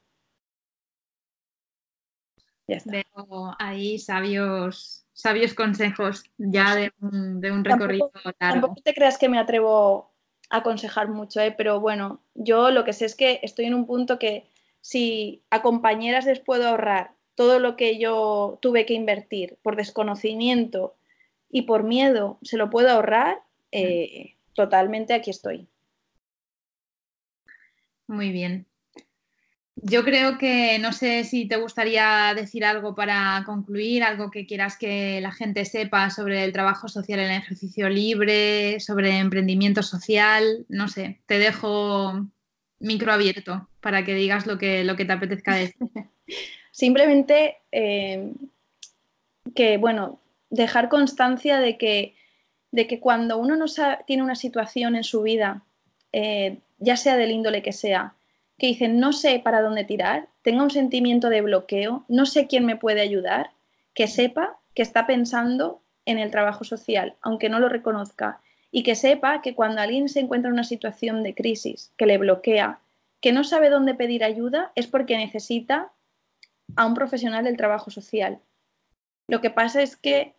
Ya 2.69 2.77
está. 2.77 2.91
Veo 2.91 3.55
ahí 3.59 3.99
sabios, 3.99 5.04
sabios 5.15 5.55
consejos 5.55 6.25
ya 6.37 6.75
de 6.75 6.93
un, 7.01 7.41
de 7.41 7.51
un 7.53 7.65
recorrido 7.65 8.11
Tampoco- 8.11 8.37
largo. 8.41 8.61
Tampoco 8.61 8.83
te 8.83 8.93
creas 8.95 9.17
que 9.17 9.31
me 9.31 9.39
atrevo 9.39 10.13
a 10.51 10.59
aconsejar 10.59 11.09
mucho, 11.09 11.41
¿eh? 11.41 11.55
pero 11.57 11.81
bueno, 11.81 12.21
yo 12.35 12.71
lo 12.71 12.85
que 12.85 12.93
sé 12.93 13.07
es 13.07 13.15
que 13.15 13.41
estoy 13.43 13.65
en 13.65 13.75
un 13.75 13.87
punto 13.87 14.19
que 14.19 14.51
si 14.83 15.43
a 15.49 15.63
compañeras 15.63 16.27
les 16.27 16.41
puedo 16.41 16.69
ahorrar 16.69 17.13
todo 17.35 17.59
lo 17.59 17.75
que 17.77 17.99
yo 17.99 18.59
tuve 18.61 18.85
que 18.85 18.93
invertir 18.95 19.57
por 19.63 19.77
desconocimiento 19.77 20.95
y 21.49 21.63
por 21.63 21.83
miedo, 21.85 22.39
se 22.43 22.57
lo 22.59 22.69
puedo 22.69 22.91
ahorrar, 22.91 23.41
eh, 23.73 24.35
totalmente 24.53 25.15
aquí 25.15 25.31
estoy. 25.31 25.67
Muy 28.07 28.31
bien. 28.31 28.67
Yo 29.77 30.05
creo 30.05 30.39
que 30.39 30.79
no 30.79 30.93
sé 30.93 31.25
si 31.25 31.47
te 31.47 31.57
gustaría 31.57 32.33
decir 32.35 32.65
algo 32.65 32.95
para 32.95 33.43
concluir, 33.45 34.05
algo 34.05 34.31
que 34.31 34.47
quieras 34.47 34.77
que 34.79 35.21
la 35.21 35.33
gente 35.33 35.65
sepa 35.65 36.11
sobre 36.11 36.45
el 36.45 36.53
trabajo 36.53 36.89
social 36.89 37.19
en 37.19 37.31
el 37.33 37.39
ejercicio 37.39 37.89
libre, 37.89 38.79
sobre 38.79 39.19
emprendimiento 39.19 39.83
social, 39.83 40.65
no 40.69 40.89
sé, 40.89 41.21
te 41.27 41.39
dejo 41.39 42.25
micro 42.79 43.13
abierto 43.13 43.69
para 43.81 44.05
que 44.05 44.15
digas 44.15 44.47
lo 44.47 44.59
que, 44.59 44.85
lo 44.85 44.97
que 44.97 45.05
te 45.05 45.13
apetezca 45.13 45.57
decir. 45.57 45.77
Simplemente 46.71 47.57
eh, 47.73 48.33
que, 49.55 49.77
bueno, 49.77 50.21
dejar 50.51 50.89
constancia 50.89 51.59
de 51.59 51.77
que, 51.77 52.15
de 52.71 52.87
que 52.87 53.01
cuando 53.01 53.39
uno 53.39 53.57
no 53.57 53.67
tiene 54.07 54.23
una 54.23 54.35
situación 54.37 54.97
en 54.97 55.05
su 55.05 55.23
vida, 55.23 55.63
eh, 56.13 56.59
ya 56.79 56.97
sea 56.97 57.17
del 57.17 57.33
índole 57.33 57.63
que 57.63 57.73
sea, 57.73 58.15
que 58.59 58.69
dicen 58.69 59.01
no 59.01 59.13
sé 59.13 59.41
para 59.41 59.63
dónde 59.63 59.85
tirar, 59.85 60.29
tenga 60.43 60.63
un 60.63 60.71
sentimiento 60.71 61.29
de 61.29 61.43
bloqueo, 61.43 62.05
no 62.09 62.27
sé 62.27 62.47
quién 62.47 62.65
me 62.65 62.77
puede 62.77 63.01
ayudar, 63.01 63.51
que 63.95 64.07
sepa 64.07 64.59
que 64.75 64.83
está 64.83 65.07
pensando 65.07 65.81
en 66.07 66.19
el 66.19 66.31
trabajo 66.31 66.65
social, 66.65 67.15
aunque 67.23 67.49
no 67.49 67.61
lo 67.61 67.69
reconozca, 67.69 68.41
y 68.71 68.83
que 68.83 68.95
sepa 68.95 69.41
que 69.41 69.55
cuando 69.55 69.81
alguien 69.81 70.09
se 70.09 70.21
encuentra 70.21 70.49
en 70.49 70.55
una 70.55 70.65
situación 70.65 71.23
de 71.23 71.35
crisis 71.35 71.93
que 71.97 72.07
le 72.07 72.19
bloquea, 72.19 72.81
que 73.21 73.33
no 73.33 73.45
sabe 73.45 73.71
dónde 73.71 73.95
pedir 73.95 74.25
ayuda, 74.25 74.73
es 74.75 74.87
porque 74.87 75.17
necesita 75.17 75.93
a 76.77 76.85
un 76.85 76.95
profesional 76.95 77.45
del 77.45 77.57
trabajo 77.57 77.91
social. 77.91 78.41
Lo 79.29 79.41
que 79.41 79.51
pasa 79.51 79.81
es 79.81 79.97
que 79.97 80.35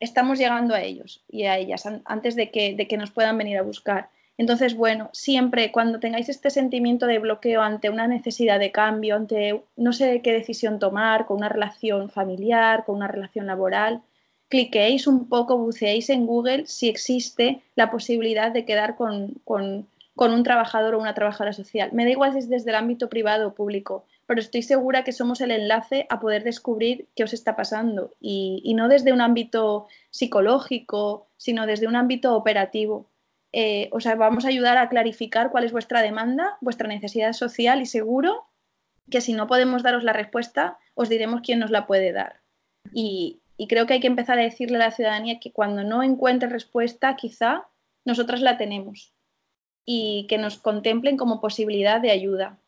estamos 0.00 0.38
llegando 0.38 0.74
a 0.74 0.82
ellos 0.82 1.22
y 1.28 1.44
a 1.44 1.56
ellas 1.58 1.84
antes 2.04 2.34
de 2.34 2.50
que, 2.50 2.74
de 2.74 2.88
que 2.88 2.96
nos 2.96 3.10
puedan 3.10 3.38
venir 3.38 3.58
a 3.58 3.62
buscar. 3.62 4.10
Entonces, 4.38 4.76
bueno, 4.76 5.08
siempre 5.12 5.72
cuando 5.72 5.98
tengáis 5.98 6.28
este 6.28 6.50
sentimiento 6.50 7.06
de 7.06 7.18
bloqueo 7.18 7.62
ante 7.62 7.88
una 7.88 8.06
necesidad 8.06 8.58
de 8.58 8.70
cambio, 8.70 9.16
ante 9.16 9.62
no 9.76 9.92
sé 9.94 10.20
qué 10.22 10.32
decisión 10.32 10.78
tomar, 10.78 11.26
con 11.26 11.38
una 11.38 11.48
relación 11.48 12.10
familiar, 12.10 12.84
con 12.84 12.96
una 12.96 13.08
relación 13.08 13.46
laboral, 13.46 14.02
cliqueéis 14.48 15.06
un 15.06 15.28
poco, 15.28 15.56
buceéis 15.56 16.10
en 16.10 16.26
Google 16.26 16.66
si 16.66 16.88
existe 16.88 17.62
la 17.76 17.90
posibilidad 17.90 18.52
de 18.52 18.66
quedar 18.66 18.94
con, 18.96 19.40
un 19.44 20.42
trabajador 20.44 20.94
o 20.94 21.00
una 21.00 21.14
trabajadora 21.14 21.54
social. 21.54 21.90
Me 21.92 22.04
da 22.04 22.10
igual 22.10 22.32
si 22.32 22.38
es 22.40 22.48
desde 22.50 22.70
el 22.70 22.76
ámbito 22.76 23.08
privado 23.08 23.48
o 23.48 23.54
público, 23.54 24.04
pero 24.26 24.40
estoy 24.40 24.62
segura 24.62 25.02
que 25.02 25.12
somos 25.12 25.40
el 25.40 25.50
enlace 25.50 26.06
a 26.10 26.20
poder 26.20 26.44
descubrir 26.44 27.08
qué 27.16 27.24
os 27.24 27.32
está 27.32 27.56
pasando 27.56 28.12
y 28.20 28.74
no 28.74 28.88
desde 28.88 29.14
un 29.14 29.22
ámbito 29.22 29.86
psicológico, 30.10 31.26
sino 31.38 31.64
desde 31.66 31.86
un 31.86 31.96
ámbito 31.96 32.36
operativo 32.36 33.06
eh, 33.52 33.88
o 33.92 34.00
sea, 34.00 34.14
vamos 34.16 34.44
a 34.44 34.48
ayudar 34.48 34.76
a 34.78 34.88
clarificar 34.88 35.50
cuál 35.50 35.64
es 35.64 35.72
vuestra 35.72 36.02
demanda, 36.02 36.58
vuestra 36.60 36.88
necesidad 36.88 37.32
social 37.32 37.80
y 37.80 37.86
seguro 37.86 38.46
que 39.10 39.20
si 39.20 39.32
no 39.32 39.46
podemos 39.46 39.82
daros 39.82 40.04
la 40.04 40.12
respuesta, 40.12 40.78
os 40.94 41.08
diremos 41.08 41.40
quién 41.42 41.58
nos 41.58 41.70
la 41.70 41.86
puede 41.86 42.12
dar. 42.12 42.40
Y, 42.92 43.40
creo 43.68 43.86
que 43.86 43.94
hay 43.94 44.00
que 44.00 44.06
empezar 44.06 44.38
a 44.38 44.42
decirle 44.42 44.76
a 44.76 44.80
la 44.80 44.90
ciudadanía 44.90 45.40
que 45.40 45.52
cuando 45.52 45.82
no 45.84 46.02
encuentre 46.02 46.48
respuesta, 46.48 47.16
quizá 47.16 47.66
nosotras 48.04 48.42
la 48.42 48.58
tenemos 48.58 49.14
y 49.84 50.26
que 50.28 50.36
nos 50.36 50.58
contemplen 50.58 51.16
como 51.16 51.40
posibilidad 51.40 52.00
de 52.00 52.10
ayuda. 52.10 52.58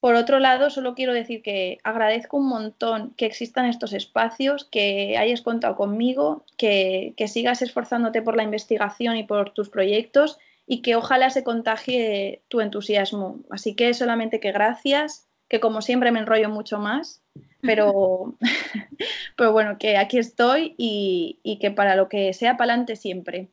Por 0.00 0.14
otro 0.14 0.38
lado, 0.38 0.70
solo 0.70 0.94
quiero 0.94 1.14
decir 1.14 1.42
que 1.42 1.78
agradezco 1.82 2.36
un 2.36 2.48
montón 2.48 3.14
que 3.16 3.26
existan 3.26 3.66
estos 3.66 3.92
espacios, 3.92 4.64
que 4.64 5.16
hayas 5.16 5.40
contado 5.40 5.74
conmigo, 5.74 6.44
que, 6.56 7.14
sigas 7.28 7.62
esforzándote 7.62 8.22
por 8.22 8.36
la 8.36 8.42
investigación 8.42 9.16
y 9.16 9.24
por 9.24 9.50
tus 9.50 9.70
proyectos 9.70 10.38
y 10.66 10.82
que 10.82 10.96
ojalá 10.96 11.30
se 11.30 11.44
contagie 11.44 12.42
tu 12.48 12.60
entusiasmo. 12.60 13.40
Así 13.50 13.74
que 13.74 13.94
solamente 13.94 14.38
que 14.38 14.52
gracias, 14.52 15.28
que 15.48 15.60
como 15.60 15.80
siempre 15.80 16.12
me 16.12 16.20
enrollo 16.20 16.50
mucho 16.50 16.78
más, 16.78 17.22
pero, 17.62 18.36
pero 19.36 19.52
bueno, 19.52 19.78
que 19.78 19.96
aquí 19.96 20.18
estoy 20.18 20.74
y, 20.76 21.58
que 21.60 21.70
para 21.70 21.96
lo 21.96 22.08
que 22.08 22.34
sea 22.34 22.56
para 22.56 22.72
adelante 22.72 22.96
siempre. 22.96 23.48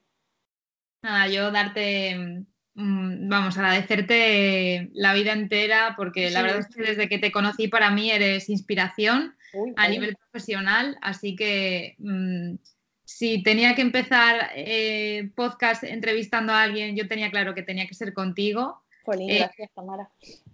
Nada, 1.03 1.27
yo 1.27 1.51
darte 1.51 2.45
vamos, 2.75 3.57
agradecerte 3.57 4.89
la 4.93 5.13
vida 5.13 5.33
entera 5.33 5.93
porque 5.95 6.29
la 6.31 6.41
verdad 6.41 6.59
es 6.59 6.67
que 6.67 6.81
desde 6.81 7.09
que 7.09 7.19
te 7.19 7.31
conocí 7.31 7.67
para 7.67 7.91
mí 7.91 8.11
eres 8.11 8.49
inspiración 8.49 9.35
a 9.75 9.87
nivel 9.87 10.15
profesional, 10.15 10.97
así 11.01 11.35
que 11.35 11.95
mm, 11.99 12.55
si 13.03 13.43
tenía 13.43 13.75
que 13.75 13.83
empezar 13.83 14.49
eh, 14.55 15.29
podcast 15.35 15.83
entrevistando 15.83 16.53
a 16.53 16.63
alguien, 16.63 16.95
yo 16.95 17.07
tenía 17.07 17.29
claro 17.29 17.53
que 17.53 17.61
tenía 17.61 17.87
que 17.87 17.93
ser 17.93 18.13
contigo. 18.13 18.81
Eh, 19.19 19.39
gracias, 19.39 19.69
Tamara. 19.75 20.09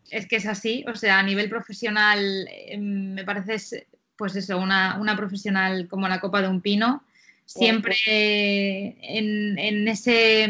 Es 0.09 0.27
que 0.27 0.37
es 0.37 0.45
así, 0.45 0.83
o 0.87 0.95
sea, 0.95 1.19
a 1.19 1.23
nivel 1.23 1.49
profesional 1.49 2.47
eh, 2.49 2.77
me 2.77 3.23
pareces, 3.23 3.85
pues 4.17 4.35
eso, 4.35 4.57
una, 4.57 4.99
una 4.99 5.15
profesional 5.15 5.87
como 5.87 6.09
la 6.09 6.19
copa 6.19 6.41
de 6.41 6.49
un 6.49 6.61
pino 6.61 7.03
siempre 7.49 8.95
en, 9.01 9.87
ese 9.87 10.47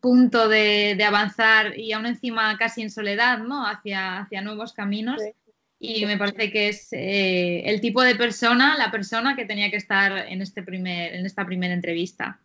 punto 0.00 0.48
de, 0.48 0.98
avanzar 1.06 1.78
y 1.78 1.92
aún 1.92 2.06
encima 2.06 2.56
casi 2.56 2.80
en 2.82 2.90
soledad, 2.90 3.38
¿no? 3.40 3.66
Hacia, 3.66 4.20
hacia 4.20 4.40
nuevos 4.40 4.72
caminos. 4.72 5.20
Y 5.78 6.06
me 6.06 6.16
parece 6.16 6.50
que 6.50 6.70
es 6.70 6.88
eh, 6.92 7.62
el 7.66 7.80
tipo 7.80 8.02
de 8.02 8.16
persona, 8.16 8.76
la 8.78 8.90
persona 8.90 9.36
que 9.36 9.44
tenía 9.44 9.70
que 9.70 9.76
estar 9.76 10.26
en, 10.26 10.40
este 10.40 10.62
primer, 10.62 11.14
en 11.14 11.26
esta 11.26 11.44
primera 11.44 11.74
entrevista. 11.74 12.40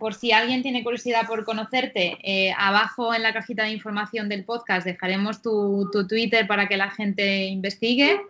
por 0.00 0.12
si 0.14 0.32
alguien 0.32 0.62
tiene 0.62 0.82
curiosidad 0.82 1.28
por 1.28 1.44
conocerte, 1.44 2.18
eh, 2.24 2.52
abajo 2.58 3.14
en 3.14 3.22
la 3.22 3.32
cajita 3.32 3.62
de 3.62 3.70
información 3.70 4.28
del 4.28 4.44
podcast 4.44 4.84
dejaremos 4.84 5.40
tu, 5.40 5.88
tu 5.92 6.08
Twitter 6.08 6.46
para 6.48 6.66
que 6.66 6.76
la 6.76 6.90
gente 6.90 7.44
investigue, 7.44 8.20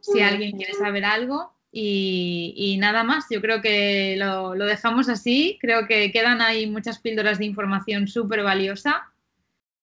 si 0.00 0.22
alguien 0.22 0.56
quiere 0.56 0.72
saber 0.72 1.04
algo. 1.04 1.52
Y, 1.72 2.76
nada 2.80 3.04
más, 3.04 3.26
yo 3.30 3.40
creo 3.40 3.62
que 3.62 4.16
lo, 4.18 4.54
dejamos 4.54 5.08
así. 5.08 5.58
Creo 5.60 5.86
que 5.86 6.10
quedan 6.10 6.40
ahí 6.40 6.66
muchas 6.66 6.98
píldoras 6.98 7.38
de 7.38 7.46
información 7.46 8.08
súper 8.08 8.42
valiosa. 8.42 9.12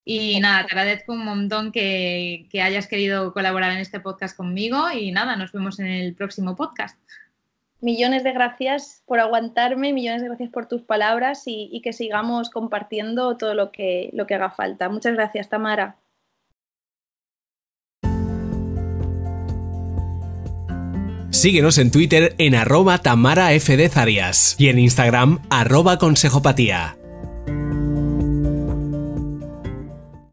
Y 0.04 0.40
nada, 0.40 0.66
te 0.66 0.74
agradezco 0.74 1.14
un 1.14 1.26
montón 1.26 1.72
que, 1.72 2.48
hayas 2.62 2.88
querido 2.88 3.34
colaborar 3.34 3.72
en 3.72 3.80
este 3.80 4.00
podcast 4.00 4.36
conmigo. 4.36 4.92
Y 4.92 5.12
nada, 5.12 5.36
nos 5.36 5.52
vemos 5.52 5.80
en 5.80 5.88
el 5.88 6.14
próximo 6.14 6.56
podcast. 6.56 6.98
Millones 7.80 8.24
de 8.24 8.32
gracias 8.32 9.04
por 9.06 9.20
aguantarme, 9.20 9.94
millones 9.94 10.24
de 10.24 10.30
gracias 10.30 10.50
por 10.50 10.68
tus 10.68 10.82
palabras 10.82 11.44
y, 11.46 11.70
y 11.72 11.82
que 11.82 11.94
sigamos 11.94 12.50
compartiendo 12.50 13.38
todo 13.38 13.54
lo 13.54 13.72
que, 13.72 14.10
lo 14.14 14.26
que 14.26 14.34
haga 14.34 14.50
falta. 14.50 14.90
Muchas 14.90 15.14
gracias, 15.14 15.48
Tamara. 15.48 15.96
Síguenos 21.38 21.78
en 21.78 21.92
Twitter 21.92 22.34
en 22.40 22.56
arroba 22.56 22.98
Tamara 22.98 23.54
y 24.58 24.70
en 24.70 24.80
Instagram 24.80 25.40
arroba 25.52 26.00
consejopatía. 26.00 26.98